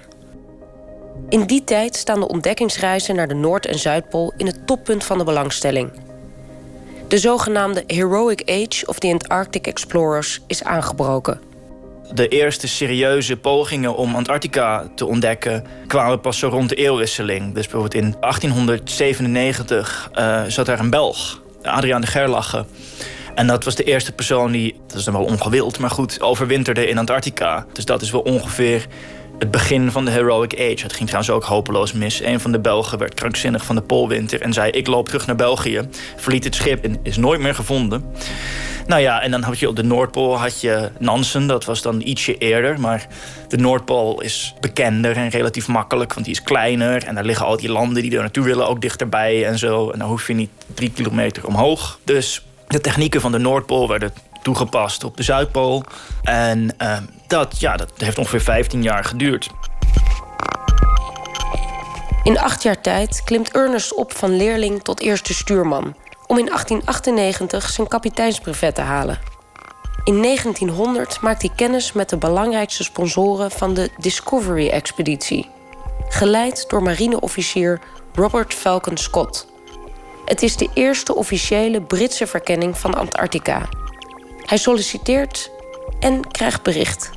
In 1.29 1.45
die 1.45 1.63
tijd 1.63 1.95
staan 1.95 2.19
de 2.19 2.27
ontdekkingsreizen 2.27 3.15
naar 3.15 3.27
de 3.27 3.33
Noord- 3.33 3.65
en 3.65 3.79
Zuidpool 3.79 4.33
in 4.37 4.45
het 4.45 4.67
toppunt 4.67 5.03
van 5.03 5.17
de 5.17 5.23
belangstelling. 5.23 5.91
De 7.09 7.17
zogenaamde 7.17 7.83
Heroic 7.87 8.41
Age 8.45 8.85
of 8.85 8.99
the 8.99 9.07
Antarctic 9.07 9.67
Explorers 9.67 10.39
is 10.47 10.63
aangebroken. 10.63 11.41
De 12.13 12.27
eerste 12.27 12.67
serieuze 12.67 13.37
pogingen 13.37 13.95
om 13.95 14.15
Antarctica 14.15 14.87
te 14.95 15.05
ontdekken 15.05 15.65
kwamen 15.87 16.21
pas 16.21 16.39
zo 16.39 16.47
rond 16.47 16.69
de 16.69 16.75
eeuwwisseling. 16.75 17.53
Dus 17.53 17.67
bijvoorbeeld 17.67 17.93
in 17.93 18.15
1897 18.19 20.09
uh, 20.15 20.43
zat 20.47 20.65
daar 20.65 20.79
een 20.79 20.89
Belg, 20.89 21.41
Adriaan 21.61 22.01
de 22.01 22.07
Gerlache. 22.07 22.65
En 23.35 23.47
dat 23.47 23.63
was 23.63 23.75
de 23.75 23.83
eerste 23.83 24.11
persoon 24.11 24.51
die, 24.51 24.79
dat 24.87 24.97
is 24.97 25.03
dan 25.03 25.13
wel 25.13 25.25
ongewild, 25.25 25.79
maar 25.79 25.89
goed, 25.89 26.21
overwinterde 26.21 26.87
in 26.87 26.97
Antarctica. 26.97 27.65
Dus 27.73 27.85
dat 27.85 28.01
is 28.01 28.11
wel 28.11 28.21
ongeveer 28.21 28.85
het 29.39 29.51
begin 29.51 29.91
van 29.91 30.05
de 30.05 30.11
heroic 30.11 30.53
age. 30.53 30.83
Het 30.83 30.93
ging 30.93 31.09
trouwens 31.09 31.29
ook 31.29 31.43
hopeloos 31.43 31.93
mis. 31.93 32.23
Een 32.23 32.39
van 32.39 32.51
de 32.51 32.59
Belgen 32.59 32.97
werd 32.97 33.13
krankzinnig 33.13 33.65
van 33.65 33.75
de 33.75 33.81
poolwinter 33.81 34.41
en 34.41 34.53
zei: 34.53 34.71
Ik 34.71 34.87
loop 34.87 35.05
terug 35.05 35.27
naar 35.27 35.35
België. 35.35 35.81
Verliet 36.15 36.43
het 36.43 36.55
schip 36.55 36.83
en 36.83 36.99
is 37.03 37.17
nooit 37.17 37.39
meer 37.39 37.55
gevonden. 37.55 38.05
Nou 38.87 39.01
ja, 39.01 39.21
en 39.21 39.31
dan 39.31 39.41
had 39.41 39.59
je 39.59 39.67
op 39.67 39.75
de 39.75 39.83
Noordpool 39.83 40.37
had 40.37 40.61
je 40.61 40.89
Nansen, 40.99 41.47
dat 41.47 41.65
was 41.65 41.81
dan 41.81 42.01
ietsje 42.01 42.37
eerder. 42.37 42.79
Maar 42.79 43.07
de 43.47 43.57
Noordpool 43.57 44.21
is 44.21 44.53
bekender 44.59 45.15
en 45.15 45.29
relatief 45.29 45.67
makkelijk, 45.67 46.13
want 46.13 46.25
die 46.25 46.35
is 46.35 46.43
kleiner. 46.43 47.03
En 47.03 47.15
daar 47.15 47.25
liggen 47.25 47.45
al 47.45 47.57
die 47.57 47.71
landen 47.71 48.01
die 48.01 48.15
er 48.15 48.19
naartoe 48.19 48.43
willen 48.43 48.67
ook 48.67 48.81
dichterbij 48.81 49.45
en 49.45 49.57
zo. 49.57 49.89
En 49.89 49.99
dan 49.99 50.07
hoef 50.07 50.27
je 50.27 50.33
niet 50.33 50.51
drie 50.73 50.91
kilometer 50.91 51.47
omhoog. 51.47 51.99
Dus 52.03 52.45
de 52.67 52.81
technieken 52.81 53.21
van 53.21 53.31
de 53.31 53.37
Noordpool 53.37 53.87
werden 53.87 54.13
toegepast 54.41 55.03
op 55.03 55.17
de 55.17 55.23
Zuidpool. 55.23 55.83
En 56.23 56.75
uh, 56.81 56.97
dat, 57.27 57.59
ja, 57.59 57.75
dat 57.75 57.91
heeft 57.97 58.17
ongeveer 58.17 58.41
15 58.41 58.83
jaar 58.83 59.03
geduurd. 59.03 59.49
In 62.23 62.39
acht 62.39 62.63
jaar 62.63 62.81
tijd 62.81 63.21
klimt 63.23 63.51
Ernest 63.51 63.95
op 63.95 64.13
van 64.13 64.35
leerling 64.35 64.83
tot 64.83 64.99
eerste 64.99 65.33
stuurman... 65.33 65.95
om 66.27 66.37
in 66.37 66.45
1898 66.45 67.69
zijn 67.69 67.87
kapiteinsbrevet 67.87 68.75
te 68.75 68.81
halen. 68.81 69.19
In 70.03 70.21
1900 70.21 71.21
maakt 71.21 71.41
hij 71.41 71.51
kennis 71.55 71.93
met 71.93 72.09
de 72.09 72.17
belangrijkste 72.17 72.83
sponsoren 72.83 73.51
van 73.51 73.73
de 73.73 73.89
Discovery-expeditie... 73.97 75.49
geleid 76.09 76.65
door 76.69 76.83
marineofficier 76.83 77.79
Robert 78.13 78.53
Falcon 78.53 78.97
Scott... 78.97 79.47
Het 80.29 80.41
is 80.41 80.57
de 80.57 80.69
eerste 80.73 81.15
officiële 81.15 81.81
Britse 81.81 82.27
verkenning 82.27 82.77
van 82.77 82.93
Antarctica. 82.93 83.69
Hij 84.49 84.57
solliciteert 84.57 85.51
en 85.99 86.31
krijgt 86.31 86.63
bericht. 86.63 87.09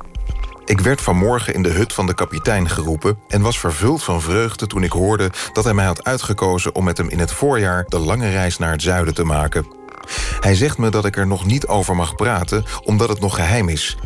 Ik 0.65 0.79
werd 0.79 1.01
vanmorgen 1.01 1.53
in 1.53 1.63
de 1.63 1.69
hut 1.69 1.93
van 1.93 2.05
de 2.05 2.13
kapitein 2.13 2.69
geroepen 2.69 3.19
en 3.27 3.41
was 3.41 3.59
vervuld 3.59 4.03
van 4.03 4.21
vreugde 4.21 4.67
toen 4.67 4.83
ik 4.83 4.91
hoorde 4.91 5.31
dat 5.53 5.63
hij 5.63 5.73
mij 5.73 5.85
had 5.85 6.03
uitgekozen 6.03 6.75
om 6.75 6.83
met 6.83 6.97
hem 6.97 7.09
in 7.09 7.19
het 7.19 7.31
voorjaar 7.31 7.85
de 7.87 7.99
lange 7.99 8.29
reis 8.29 8.57
naar 8.57 8.71
het 8.71 8.81
zuiden 8.81 9.13
te 9.13 9.23
maken. 9.23 9.67
Hij 10.39 10.55
zegt 10.55 10.77
me 10.77 10.89
dat 10.89 11.05
ik 11.05 11.17
er 11.17 11.27
nog 11.27 11.45
niet 11.45 11.67
over 11.67 11.95
mag 11.95 12.15
praten, 12.15 12.65
omdat 12.83 13.09
het 13.09 13.19
nog 13.19 13.35
geheim 13.35 13.69
is. 13.69 13.97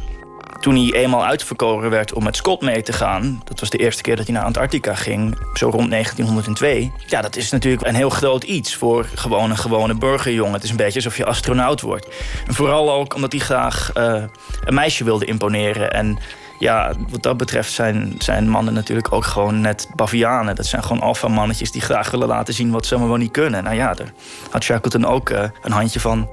Toen 0.67 0.75
hij 0.75 0.93
eenmaal 0.93 1.25
uitverkoren 1.25 1.89
werd 1.89 2.13
om 2.13 2.24
met 2.24 2.36
Scott 2.36 2.62
mee 2.62 2.81
te 2.81 2.93
gaan... 2.93 3.41
dat 3.43 3.59
was 3.59 3.69
de 3.69 3.77
eerste 3.77 4.01
keer 4.01 4.15
dat 4.15 4.25
hij 4.25 4.36
naar 4.36 4.43
Antarctica 4.43 4.95
ging, 4.95 5.38
zo 5.53 5.69
rond 5.69 5.89
1902... 5.89 6.91
ja, 7.05 7.21
dat 7.21 7.36
is 7.36 7.51
natuurlijk 7.51 7.88
een 7.88 7.95
heel 7.95 8.09
groot 8.09 8.43
iets 8.43 8.75
voor 8.75 9.05
gewoon 9.15 9.50
een 9.50 9.57
gewone 9.57 9.93
burgerjongen. 9.93 10.53
Het 10.53 10.63
is 10.63 10.69
een 10.69 10.75
beetje 10.75 10.95
alsof 10.95 11.17
je 11.17 11.25
astronaut 11.25 11.81
wordt. 11.81 12.07
En 12.47 12.53
vooral 12.53 12.91
ook 12.91 13.15
omdat 13.15 13.31
hij 13.31 13.41
graag 13.41 13.91
uh, 13.97 14.24
een 14.65 14.74
meisje 14.74 15.03
wilde 15.03 15.25
imponeren... 15.25 15.91
En 15.91 16.17
ja, 16.59 16.93
wat 17.09 17.24
dat 17.24 17.38
betreft 17.38 17.71
zijn, 17.71 18.15
zijn 18.17 18.50
mannen 18.50 18.74
natuurlijk 18.74 19.13
ook 19.13 19.25
gewoon 19.25 19.62
net 19.62 19.89
bavianen. 19.95 20.55
Dat 20.55 20.65
zijn 20.65 20.83
gewoon 20.83 21.01
alfa-mannetjes 21.01 21.71
die 21.71 21.81
graag 21.81 22.12
willen 22.12 22.27
laten 22.27 22.53
zien 22.53 22.71
wat 22.71 22.86
ze 22.86 22.91
allemaal 22.91 23.09
wel 23.12 23.19
niet 23.19 23.31
kunnen. 23.31 23.63
Nou 23.63 23.75
ja, 23.75 23.93
daar 23.93 24.13
had 24.51 24.63
Shackleton 24.63 25.05
ook 25.05 25.29
uh, 25.29 25.43
een 25.62 25.71
handje 25.71 26.00
van. 26.00 26.29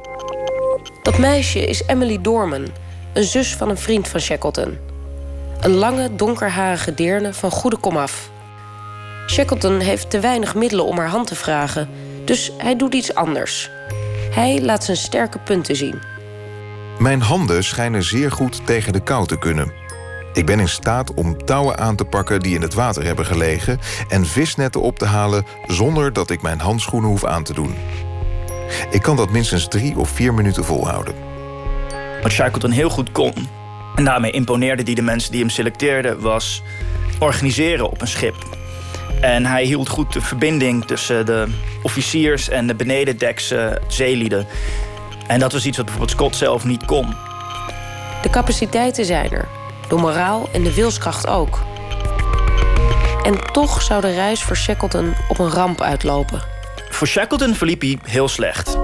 Dat 1.02 1.18
meisje 1.18 1.66
is 1.66 1.82
Emily 1.86 2.18
Dorman, 2.20 2.66
een 3.14 3.24
zus 3.24 3.56
van 3.56 3.68
een 3.68 3.78
vriend 3.78 4.08
van 4.08 4.20
Shackleton. 4.20 4.78
Een 5.60 5.74
lange, 5.74 6.14
donkerharige 6.16 6.94
deerne 6.94 7.34
van 7.34 7.50
goede 7.50 7.76
komaf. 7.76 8.30
Shackleton 9.26 9.80
heeft 9.80 10.10
te 10.10 10.20
weinig 10.20 10.54
middelen 10.54 10.84
om 10.84 10.98
haar 10.98 11.08
hand 11.08 11.26
te 11.26 11.34
vragen, 11.34 11.88
dus 12.24 12.52
hij 12.58 12.76
doet 12.76 12.94
iets 12.94 13.14
anders. 13.14 13.70
Hij 14.30 14.62
laat 14.62 14.84
zijn 14.84 14.96
sterke 14.96 15.38
punten 15.38 15.76
zien. 15.76 16.02
Mijn 16.98 17.20
handen 17.20 17.64
schijnen 17.64 18.02
zeer 18.02 18.32
goed 18.32 18.66
tegen 18.66 18.92
de 18.92 19.00
kou 19.00 19.26
te 19.26 19.38
kunnen. 19.38 19.72
Ik 20.32 20.46
ben 20.46 20.60
in 20.60 20.68
staat 20.68 21.14
om 21.14 21.44
touwen 21.44 21.78
aan 21.78 21.96
te 21.96 22.04
pakken 22.04 22.40
die 22.40 22.54
in 22.54 22.62
het 22.62 22.74
water 22.74 23.04
hebben 23.04 23.26
gelegen 23.26 23.80
en 24.08 24.26
visnetten 24.26 24.80
op 24.80 24.98
te 24.98 25.04
halen 25.04 25.46
zonder 25.66 26.12
dat 26.12 26.30
ik 26.30 26.42
mijn 26.42 26.60
handschoenen 26.60 27.10
hoef 27.10 27.24
aan 27.24 27.44
te 27.44 27.54
doen. 27.54 27.74
Ik 28.90 29.02
kan 29.02 29.16
dat 29.16 29.30
minstens 29.30 29.68
drie 29.68 29.98
of 29.98 30.08
vier 30.08 30.34
minuten 30.34 30.64
volhouden. 30.64 31.33
Wat 32.24 32.32
Shackleton 32.32 32.70
heel 32.70 32.88
goed 32.88 33.12
kon, 33.12 33.32
en 33.94 34.04
daarmee 34.04 34.30
imponeerde 34.30 34.82
hij 34.82 34.94
de 34.94 35.02
mensen 35.02 35.30
die 35.30 35.40
hem 35.40 35.50
selecteerden, 35.50 36.20
was 36.20 36.62
organiseren 37.18 37.90
op 37.90 38.00
een 38.00 38.08
schip. 38.08 38.34
En 39.20 39.46
hij 39.46 39.64
hield 39.64 39.88
goed 39.88 40.12
de 40.12 40.20
verbinding 40.20 40.84
tussen 40.84 41.26
de 41.26 41.46
officiers 41.82 42.48
en 42.48 42.66
de 42.66 42.74
benedendekse 42.74 43.82
zeelieden. 43.88 44.46
En 45.26 45.40
dat 45.40 45.52
was 45.52 45.66
iets 45.66 45.76
wat 45.76 45.86
bijvoorbeeld 45.86 46.16
Scott 46.16 46.36
zelf 46.36 46.64
niet 46.64 46.84
kon. 46.84 47.14
De 48.22 48.30
capaciteiten 48.30 49.04
zijn 49.04 49.30
er, 49.30 49.48
de 49.88 49.94
moraal 49.94 50.48
en 50.52 50.62
de 50.62 50.74
wilskracht 50.74 51.26
ook. 51.26 51.62
En 53.22 53.52
toch 53.52 53.82
zou 53.82 54.00
de 54.00 54.14
reis 54.14 54.42
voor 54.42 54.56
Shackleton 54.56 55.14
op 55.28 55.38
een 55.38 55.50
ramp 55.50 55.80
uitlopen. 55.80 56.42
Voor 56.90 57.06
Shackleton 57.06 57.54
verliep 57.54 57.80
hij 57.80 57.98
heel 58.04 58.28
slecht. 58.28 58.76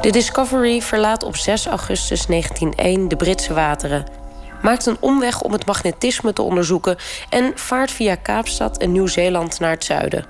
De 0.00 0.10
Discovery 0.10 0.82
verlaat 0.82 1.22
op 1.22 1.36
6 1.36 1.66
augustus 1.66 2.26
1901 2.26 3.08
de 3.08 3.16
Britse 3.16 3.54
wateren, 3.54 4.04
maakt 4.62 4.86
een 4.86 4.96
omweg 5.00 5.42
om 5.42 5.52
het 5.52 5.66
magnetisme 5.66 6.32
te 6.32 6.42
onderzoeken 6.42 6.96
en 7.28 7.52
vaart 7.54 7.90
via 7.90 8.14
Kaapstad 8.14 8.78
en 8.78 8.92
Nieuw-Zeeland 8.92 9.60
naar 9.60 9.70
het 9.70 9.84
zuiden. 9.84 10.26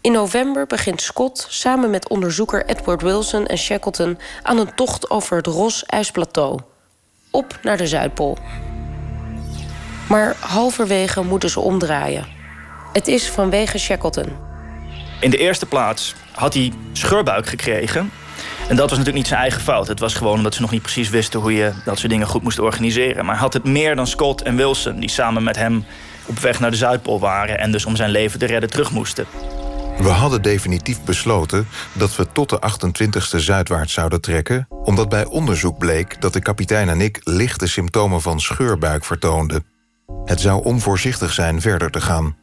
In 0.00 0.12
november 0.12 0.66
begint 0.66 1.00
Scott 1.00 1.46
samen 1.48 1.90
met 1.90 2.08
onderzoeker 2.08 2.66
Edward 2.66 3.02
Wilson 3.02 3.46
en 3.46 3.58
Shackleton 3.58 4.18
aan 4.42 4.58
een 4.58 4.74
tocht 4.74 5.10
over 5.10 5.36
het 5.36 5.46
Ross-ijsplateau. 5.46 6.58
Op 7.30 7.58
naar 7.62 7.76
de 7.76 7.86
Zuidpool. 7.86 8.38
Maar 10.08 10.36
halverwege 10.40 11.22
moeten 11.22 11.50
ze 11.50 11.60
omdraaien. 11.60 12.26
Het 12.92 13.08
is 13.08 13.30
vanwege 13.30 13.78
Shackleton. 13.78 14.28
In 15.20 15.30
de 15.30 15.36
eerste 15.36 15.66
plaats 15.66 16.14
had 16.32 16.54
hij 16.54 16.72
scheurbuik 16.92 17.46
gekregen 17.46 18.10
en 18.72 18.78
dat 18.78 18.88
was 18.88 18.98
natuurlijk 18.98 19.24
niet 19.24 19.26
zijn 19.26 19.40
eigen 19.40 19.60
fout. 19.60 19.88
Het 19.88 20.00
was 20.00 20.14
gewoon 20.14 20.36
omdat 20.36 20.54
ze 20.54 20.60
nog 20.60 20.70
niet 20.70 20.82
precies 20.82 21.08
wisten 21.08 21.40
hoe 21.40 21.54
je 21.54 21.72
dat 21.84 21.98
soort 21.98 22.12
dingen 22.12 22.26
goed 22.26 22.42
moest 22.42 22.58
organiseren. 22.58 23.24
Maar 23.24 23.36
had 23.36 23.52
het 23.52 23.64
meer 23.64 23.96
dan 23.96 24.06
Scott 24.06 24.42
en 24.42 24.56
Wilson, 24.56 25.00
die 25.00 25.10
samen 25.10 25.42
met 25.42 25.56
hem 25.56 25.84
op 26.26 26.38
weg 26.38 26.60
naar 26.60 26.70
de 26.70 26.76
Zuidpool 26.76 27.20
waren 27.20 27.58
en 27.58 27.72
dus 27.72 27.84
om 27.84 27.96
zijn 27.96 28.10
leven 28.10 28.38
te 28.38 28.46
redden 28.46 28.70
terug 28.70 28.90
moesten. 28.92 29.26
We 29.98 30.08
hadden 30.08 30.42
definitief 30.42 31.02
besloten 31.02 31.68
dat 31.92 32.16
we 32.16 32.26
tot 32.32 32.50
de 32.50 32.60
28e 32.60 33.36
zuidwaarts 33.36 33.92
zouden 33.92 34.20
trekken, 34.20 34.66
omdat 34.84 35.08
bij 35.08 35.24
onderzoek 35.24 35.78
bleek 35.78 36.20
dat 36.20 36.32
de 36.32 36.40
kapitein 36.40 36.88
en 36.88 37.00
ik 37.00 37.20
lichte 37.22 37.66
symptomen 37.66 38.20
van 38.20 38.40
scheurbuik 38.40 39.04
vertoonden. 39.04 39.64
Het 40.24 40.40
zou 40.40 40.64
onvoorzichtig 40.64 41.32
zijn 41.32 41.60
verder 41.60 41.90
te 41.90 42.00
gaan. 42.00 42.36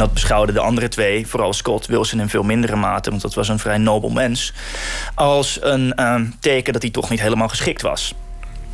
Dat 0.00 0.12
beschouwden 0.12 0.54
de 0.54 0.60
andere 0.60 0.88
twee, 0.88 1.26
vooral 1.26 1.52
Scott 1.52 1.86
Wilson 1.86 2.20
in 2.20 2.28
veel 2.28 2.42
mindere 2.42 2.76
mate, 2.76 3.10
want 3.10 3.22
dat 3.22 3.34
was 3.34 3.48
een 3.48 3.58
vrij 3.58 3.78
nobel 3.78 4.10
mens, 4.10 4.52
als 5.14 5.58
een 5.62 5.92
uh, 5.96 6.20
teken 6.38 6.72
dat 6.72 6.82
hij 6.82 6.90
toch 6.90 7.10
niet 7.10 7.20
helemaal 7.20 7.48
geschikt 7.48 7.82
was. 7.82 8.14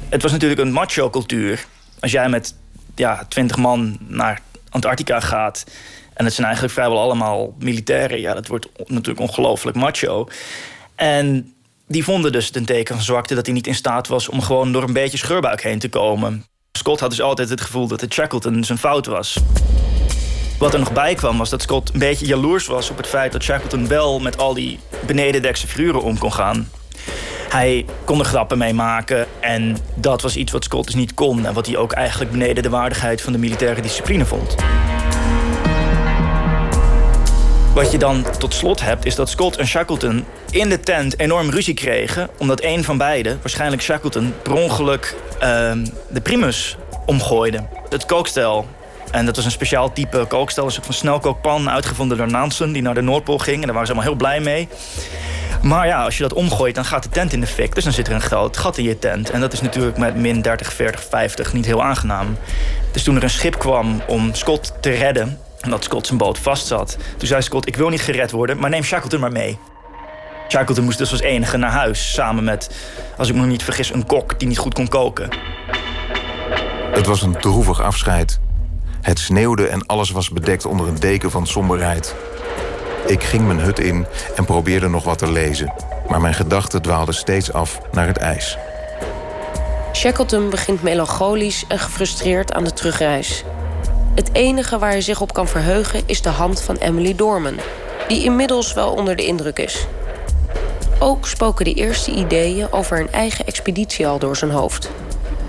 Het 0.09 0.23
was 0.23 0.33
natuurlijk 0.33 0.61
een 0.61 0.73
macho-cultuur. 0.73 1.67
Als 2.01 2.11
jij 2.11 2.29
met 2.29 2.55
ja, 2.95 3.25
twintig 3.29 3.57
man 3.57 3.99
naar 4.01 4.41
Antarctica 4.69 5.21
gaat 5.21 5.65
en 6.15 6.25
het 6.25 6.35
zijn 6.35 6.47
eigenlijk 6.47 6.75
vrijwel 6.77 7.01
allemaal 7.01 7.55
militairen, 7.59 8.21
ja, 8.21 8.35
dat 8.35 8.47
wordt 8.47 8.69
natuurlijk 8.87 9.21
ongelooflijk 9.21 9.77
macho. 9.77 10.29
En 10.95 11.55
die 11.87 12.05
vonden 12.05 12.33
dus 12.33 12.51
ten 12.51 12.65
teken 12.65 12.95
van 12.95 13.05
zwakte 13.05 13.35
dat 13.35 13.47
hij 13.47 13.55
niet 13.55 13.67
in 13.67 13.75
staat 13.75 14.09
was 14.09 14.29
om 14.29 14.43
gewoon 14.43 14.73
door 14.73 14.83
een 14.83 14.93
beetje 14.93 15.19
scheurbuik 15.19 15.63
heen 15.63 15.79
te 15.79 15.89
komen. 15.89 16.45
Scott 16.73 17.01
had 17.01 17.11
dus 17.11 17.21
altijd 17.21 17.49
het 17.49 17.61
gevoel 17.61 17.87
dat 17.87 18.01
het 18.01 18.13
Shackleton 18.13 18.65
zijn 18.65 18.79
fout 18.79 19.07
was. 19.07 19.37
Wat 20.59 20.73
er 20.73 20.79
nog 20.79 20.93
bij 20.93 21.15
kwam 21.15 21.39
was 21.39 21.51
dat 21.51 21.63
Scott 21.63 21.93
een 21.93 21.99
beetje 21.99 22.27
jaloers 22.27 22.67
was 22.67 22.91
op 22.91 22.97
het 22.97 23.07
feit 23.07 23.33
dat 23.33 23.43
Shackleton 23.43 23.89
wel 23.89 24.21
met 24.21 24.39
al 24.39 24.55
die 24.55 24.79
benedendekse 25.07 25.67
figuren 25.67 26.03
om 26.03 26.19
kon 26.19 26.33
gaan. 26.33 26.71
Hij 27.49 27.85
kon 28.05 28.19
er 28.19 28.25
grappen 28.25 28.59
mee 28.59 28.75
maken 28.75 29.27
en 29.41 29.77
dat 29.95 30.23
was 30.23 30.37
iets 30.37 30.53
wat 30.53 30.65
Scott 30.65 30.87
dus 30.87 30.95
niet 30.95 31.15
kon 31.15 31.47
en 31.47 31.55
wat 31.55 31.67
hij 31.67 31.77
ook 31.77 31.93
eigenlijk 31.93 32.31
beneden 32.31 32.63
de 32.63 32.69
waardigheid 32.69 33.23
van 33.23 33.33
de 33.33 33.39
militaire 33.39 33.81
discipline 33.81 34.25
vond. 34.25 34.55
Wat 37.75 37.93
je 37.93 37.99
dan 37.99 38.25
tot 38.39 38.55
slot 38.55 38.81
hebt, 38.81 39.05
is 39.05 39.15
dat 39.15 39.29
Scott 39.29 39.57
en 39.57 39.67
Shackleton 39.67 40.25
in 40.51 40.69
de 40.69 40.81
tent 40.81 41.19
enorm 41.19 41.51
ruzie 41.51 41.75
kregen. 41.75 42.29
Omdat 42.39 42.63
een 42.63 42.85
van 42.85 42.99
beiden, 42.99 43.39
waarschijnlijk 43.41 43.83
Shackleton, 43.83 44.35
per 44.43 44.53
ongeluk 44.53 45.15
ehm, 45.39 45.87
de 46.11 46.21
primus 46.21 46.77
omgooide. 47.07 47.67
Het 47.89 48.07
kookstel. 48.07 48.67
En 49.11 49.27
dat 49.27 49.37
was 49.37 49.45
een 49.45 49.51
speciaal 49.51 49.93
type 49.93 50.25
kookstel, 50.29 50.65
een 50.65 50.71
soort 50.71 50.85
van 50.85 50.95
snelkookpan, 50.95 51.71
uitgevonden 51.71 52.17
door 52.17 52.31
Nansen, 52.31 52.73
die 52.73 52.83
naar 52.83 52.95
de 52.95 53.01
Noordpool 53.01 53.39
ging. 53.39 53.57
En 53.57 53.63
daar 53.63 53.73
waren 53.73 53.87
ze 53.87 53.93
allemaal 53.93 54.11
heel 54.11 54.19
blij 54.19 54.41
mee. 54.41 54.69
Maar 55.63 55.87
ja, 55.87 56.05
als 56.05 56.17
je 56.17 56.23
dat 56.23 56.33
omgooit, 56.33 56.75
dan 56.75 56.85
gaat 56.85 57.03
de 57.03 57.09
tent 57.09 57.33
in 57.33 57.41
de 57.41 57.47
fik. 57.47 57.75
Dus 57.75 57.85
dan 57.85 57.93
zit 57.93 58.09
er 58.09 58.15
een 58.15 58.21
groot 58.21 58.57
gat 58.57 58.79
in 58.79 58.85
je 58.85 58.99
tent. 58.99 59.31
En 59.31 59.41
dat 59.41 59.53
is 59.53 59.61
natuurlijk 59.61 59.99
met 59.99 60.17
min 60.17 60.43
30, 60.43 60.73
40, 60.73 61.05
50 61.05 61.53
niet 61.53 61.67
heel 61.67 61.83
aangenaam. 61.83 62.39
Dus 62.93 63.03
toen 63.03 63.17
er 63.17 63.23
een 63.23 63.31
schip 63.31 63.59
kwam 63.59 64.03
om 64.07 64.35
Scott 64.35 64.73
te 64.81 64.91
redden... 64.91 65.39
en 65.61 65.71
dat 65.71 65.85
Scott 65.85 66.07
zijn 66.07 66.19
boot 66.19 66.39
vast 66.39 66.67
zat... 66.67 66.97
toen 67.17 67.29
zei 67.29 67.43
Scott, 67.43 67.69
ik 67.69 67.77
wil 67.77 67.89
niet 67.89 68.03
gered 68.03 68.31
worden, 68.31 68.59
maar 68.59 68.71
neem 68.71 68.83
Shackleton 68.83 69.21
maar 69.21 69.33
mee. 69.33 69.59
Shackleton 70.49 70.85
moest 70.85 70.99
dus 70.99 71.11
als 71.11 71.21
enige 71.21 71.57
naar 71.57 71.71
huis. 71.71 72.13
Samen 72.13 72.45
met, 72.45 72.71
als 73.17 73.29
ik 73.29 73.35
me 73.35 73.47
niet 73.47 73.63
vergis, 73.63 73.93
een 73.93 74.07
kok 74.07 74.39
die 74.39 74.49
niet 74.49 74.59
goed 74.59 74.75
kon 74.75 74.89
koken. 74.89 75.29
Het 76.93 77.07
was 77.07 77.23
een 77.23 77.41
droevig 77.41 77.81
afscheid. 77.81 78.41
Het 79.07 79.19
sneeuwde 79.19 79.67
en 79.67 79.87
alles 79.87 80.11
was 80.11 80.31
bedekt 80.31 80.65
onder 80.65 80.89
een 80.89 81.01
deken 81.01 81.31
van 81.31 81.47
somberheid. 81.47 82.15
Ik 83.07 83.23
ging 83.23 83.47
mijn 83.47 83.61
hut 83.61 83.79
in 83.79 84.07
en 84.37 84.45
probeerde 84.45 84.89
nog 84.89 85.05
wat 85.05 85.19
te 85.19 85.33
lezen. 85.33 85.73
Maar 86.09 86.21
mijn 86.21 86.35
gedachten 86.35 86.83
dwaalden 86.83 87.15
steeds 87.15 87.53
af 87.53 87.81
naar 87.93 88.07
het 88.07 88.17
ijs. 88.17 88.59
Shackleton 89.93 90.51
begint 90.51 90.83
melancholisch 90.83 91.65
en 91.69 91.79
gefrustreerd 91.79 92.53
aan 92.53 92.65
de 92.65 92.73
terugreis. 92.73 93.45
Het 94.15 94.31
enige 94.33 94.79
waar 94.79 94.91
hij 94.91 95.01
zich 95.01 95.21
op 95.21 95.33
kan 95.33 95.49
verheugen 95.49 96.03
is 96.07 96.23
de 96.23 96.29
hand 96.29 96.63
van 96.63 96.77
Emily 96.77 97.15
Dorman, 97.15 97.57
die 98.09 98.25
inmiddels 98.25 98.73
wel 98.73 98.93
onder 98.93 99.17
de 99.17 99.27
indruk 99.27 99.59
is. 99.59 99.87
Ook 100.99 101.27
spoken 101.27 101.65
de 101.65 101.75
eerste 101.75 102.11
ideeën 102.11 102.73
over 102.73 103.01
een 103.01 103.13
eigen 103.13 103.47
expeditie 103.47 104.07
al 104.07 104.19
door 104.19 104.37
zijn 104.37 104.51
hoofd. 104.51 104.91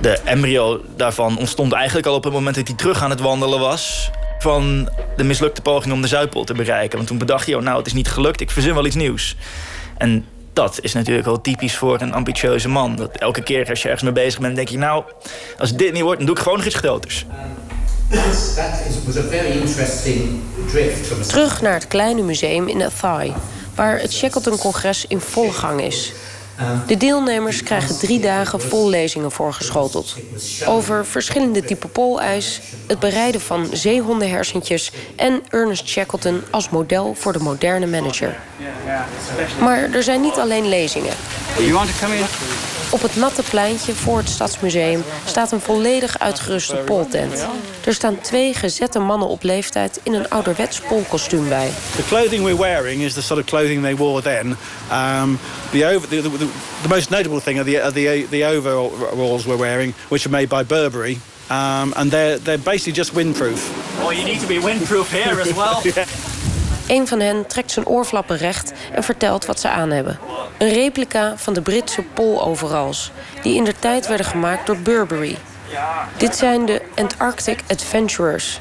De 0.02 0.20
embryo 0.24 0.82
daarvan 0.96 1.38
ontstond 1.38 1.74
eigenlijk 1.74 2.08
al 2.08 2.16
op 2.16 2.24
het 2.24 2.34
moment 2.34 2.56
dat 2.56 2.68
hij 2.68 2.76
terug 2.76 3.04
aan 3.04 3.10
het 3.10 3.20
wandelen 3.20 3.60
was. 3.60 4.12
Van 4.40 4.90
de 5.16 5.24
mislukte 5.24 5.62
poging 5.62 5.94
om 5.94 6.02
de 6.02 6.08
Zuidpool 6.08 6.44
te 6.44 6.54
bereiken. 6.54 6.96
Want 6.96 7.08
toen 7.08 7.18
bedacht 7.18 7.46
hij, 7.46 7.56
oh, 7.56 7.62
nou, 7.62 7.78
het 7.78 7.88
is 7.88 7.94
niet 7.94 8.10
gelukt, 8.10 8.42
ik 8.42 8.52
verzin 8.52 8.74
wel 8.74 8.86
iets 8.86 8.96
nieuws. 8.96 9.36
En 9.98 10.26
dat 10.54 10.80
is 10.82 10.94
natuurlijk 10.94 11.26
wel 11.26 11.42
typisch 11.42 11.76
voor 11.76 12.02
een 12.02 12.14
ambitieuze 12.14 12.70
man. 12.70 12.96
Dat 12.96 13.18
elke 13.18 13.42
keer 13.42 13.70
als 13.70 13.82
je 13.82 13.86
ergens 13.86 14.04
mee 14.04 14.24
bezig 14.24 14.40
bent, 14.40 14.56
denk 14.56 14.68
je, 14.68 14.78
nou, 14.78 15.04
als 15.58 15.74
dit 15.74 15.94
niet 15.94 16.02
wordt, 16.02 16.18
dan 16.18 16.28
doe 16.28 16.36
ik 16.36 16.42
gewoon 16.42 16.58
nog 16.58 16.68
iets 16.68 16.76
groters. 16.76 17.26
Terug 21.28 21.62
naar 21.62 21.74
het 21.74 21.88
kleine 21.88 22.22
museum 22.22 22.68
in 22.68 22.82
Athy, 22.82 23.32
waar 23.76 24.00
het 24.00 24.14
Shackleton-congres 24.14 25.06
in 25.08 25.20
volle 25.20 25.52
gang 25.52 25.82
is. 25.82 26.14
De 26.88 26.98
deelnemers 26.98 27.64
krijgen 27.64 27.98
drie 27.98 28.20
dagen 28.20 28.62
vol 28.62 28.90
lezingen 28.90 29.32
voorgeschoteld. 29.32 30.16
Over 30.66 31.06
verschillende 31.06 31.64
typen 31.64 31.92
poolijs, 31.92 32.62
het 32.88 33.00
bereiden 33.00 33.42
van 33.42 33.68
zeehondenhersentjes... 33.72 34.92
en 35.16 35.42
Ernest 35.50 35.88
Shackleton 35.88 36.42
als 36.50 36.70
model 36.70 37.14
voor 37.14 37.34
de 37.34 37.40
moderne 37.40 37.88
manager. 37.88 38.38
Maar 39.60 39.92
er 39.92 40.04
zijn 40.04 40.22
niet 40.22 40.38
alleen 40.38 40.70
lezingen. 40.70 41.14
Op 42.90 43.02
het 43.02 43.16
natte 43.16 43.44
pleintje 43.44 43.96
voor 43.96 44.18
het 44.18 44.30
Stadsmuseum 44.30 45.04
staat 45.26 45.52
een 45.52 45.60
volledig 45.60 46.20
uitgeruste 46.20 46.76
pooltent. 46.76 47.46
Er 47.86 47.94
staan 47.94 48.22
twee 48.22 48.54
gezette 48.54 49.00
mannen 49.00 49.28
op 49.28 49.44
leeftijd 49.44 50.00
in 50.04 50.14
een 50.14 50.30
ouderwets 50.30 50.80
poolkostuum 50.80 51.50
bij. 51.50 51.70
The 51.96 52.04
clothing 52.08 52.44
we're 52.44 52.58
wearing 52.58 53.02
is 53.02 53.14
the 53.14 53.22
sort 53.22 53.40
of 53.40 53.46
clothing 53.46 53.82
they 53.82 53.96
wore 53.96 54.22
then. 54.22 54.58
Um, 54.92 55.40
the, 55.72 55.86
over, 55.86 56.08
the, 56.08 56.22
the, 56.22 56.30
the, 56.82 56.88
most 56.90 57.10
notable 57.10 57.40
thing 57.40 57.60
are 57.60 57.72
the, 57.72 57.82
are 57.84 57.92
the, 57.92 58.26
the 58.30 58.46
overalls 58.46 59.46
we're 59.46 59.60
wearing, 59.60 59.94
which 60.08 60.26
are 60.26 60.32
made 60.32 60.48
by 60.48 60.64
Burberry. 60.64 61.18
Um, 61.50 61.94
and 61.96 62.12
they're, 62.12 62.38
they're 62.40 62.58
basically 62.58 62.94
just 62.94 63.14
windproof. 63.14 63.72
Oh, 64.02 64.12
you 64.12 64.24
need 64.24 64.40
to 64.40 64.48
be 64.48 64.60
windproof 64.60 65.12
here 65.12 65.42
as 65.42 65.54
well. 65.54 65.82
yeah. 65.86 66.06
Een 66.88 67.08
van 67.08 67.20
hen 67.20 67.48
trekt 67.48 67.72
zijn 67.72 67.86
oorflappen 67.86 68.38
recht 68.38 68.74
en 68.92 69.04
vertelt 69.04 69.46
wat 69.46 69.60
ze 69.60 69.70
aan 69.70 69.92
hebben. 69.92 70.20
Een 70.58 70.74
replica 70.74 71.38
van 71.38 71.54
de 71.54 71.62
Britse 71.62 72.02
pooloverals, 72.02 73.12
die 73.42 73.56
in 73.56 73.64
de 73.64 73.74
tijd 73.80 74.08
werden 74.08 74.26
gemaakt 74.26 74.66
door 74.66 74.78
Burberry. 74.78 75.38
Dit 76.18 76.36
zijn 76.36 76.66
de 76.66 76.82
Antarctic 76.96 77.60
Adventurers. 77.68 78.60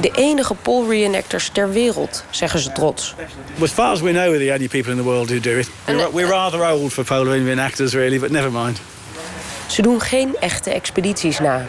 De 0.00 0.10
enige 0.10 0.54
pole 0.54 0.88
reenactors 0.88 1.48
ter 1.48 1.70
wereld, 1.70 2.24
zeggen 2.30 2.60
ze 2.60 2.72
trots. 2.72 3.14
As 3.62 3.70
far 3.70 3.90
as 3.90 4.00
we 4.00 4.10
know, 4.10 4.28
we're 4.28 4.46
the 4.46 4.52
only 4.52 4.68
people 4.68 4.90
in 4.90 4.96
the 4.96 5.04
world 5.04 5.28
who 5.28 5.40
do 5.40 5.58
it. 5.58 5.70
We're, 5.84 6.12
we're 6.12 6.28
rather 6.28 6.70
old 6.70 6.92
for 6.92 7.04
polar 7.04 7.38
reenactors, 7.38 7.92
really, 7.92 8.18
but 8.18 8.30
never 8.30 8.52
mind. 8.52 8.80
Ze 9.66 9.82
doen 9.82 10.00
geen 10.00 10.36
echte 10.40 10.70
expedities 10.70 11.38
na. 11.38 11.66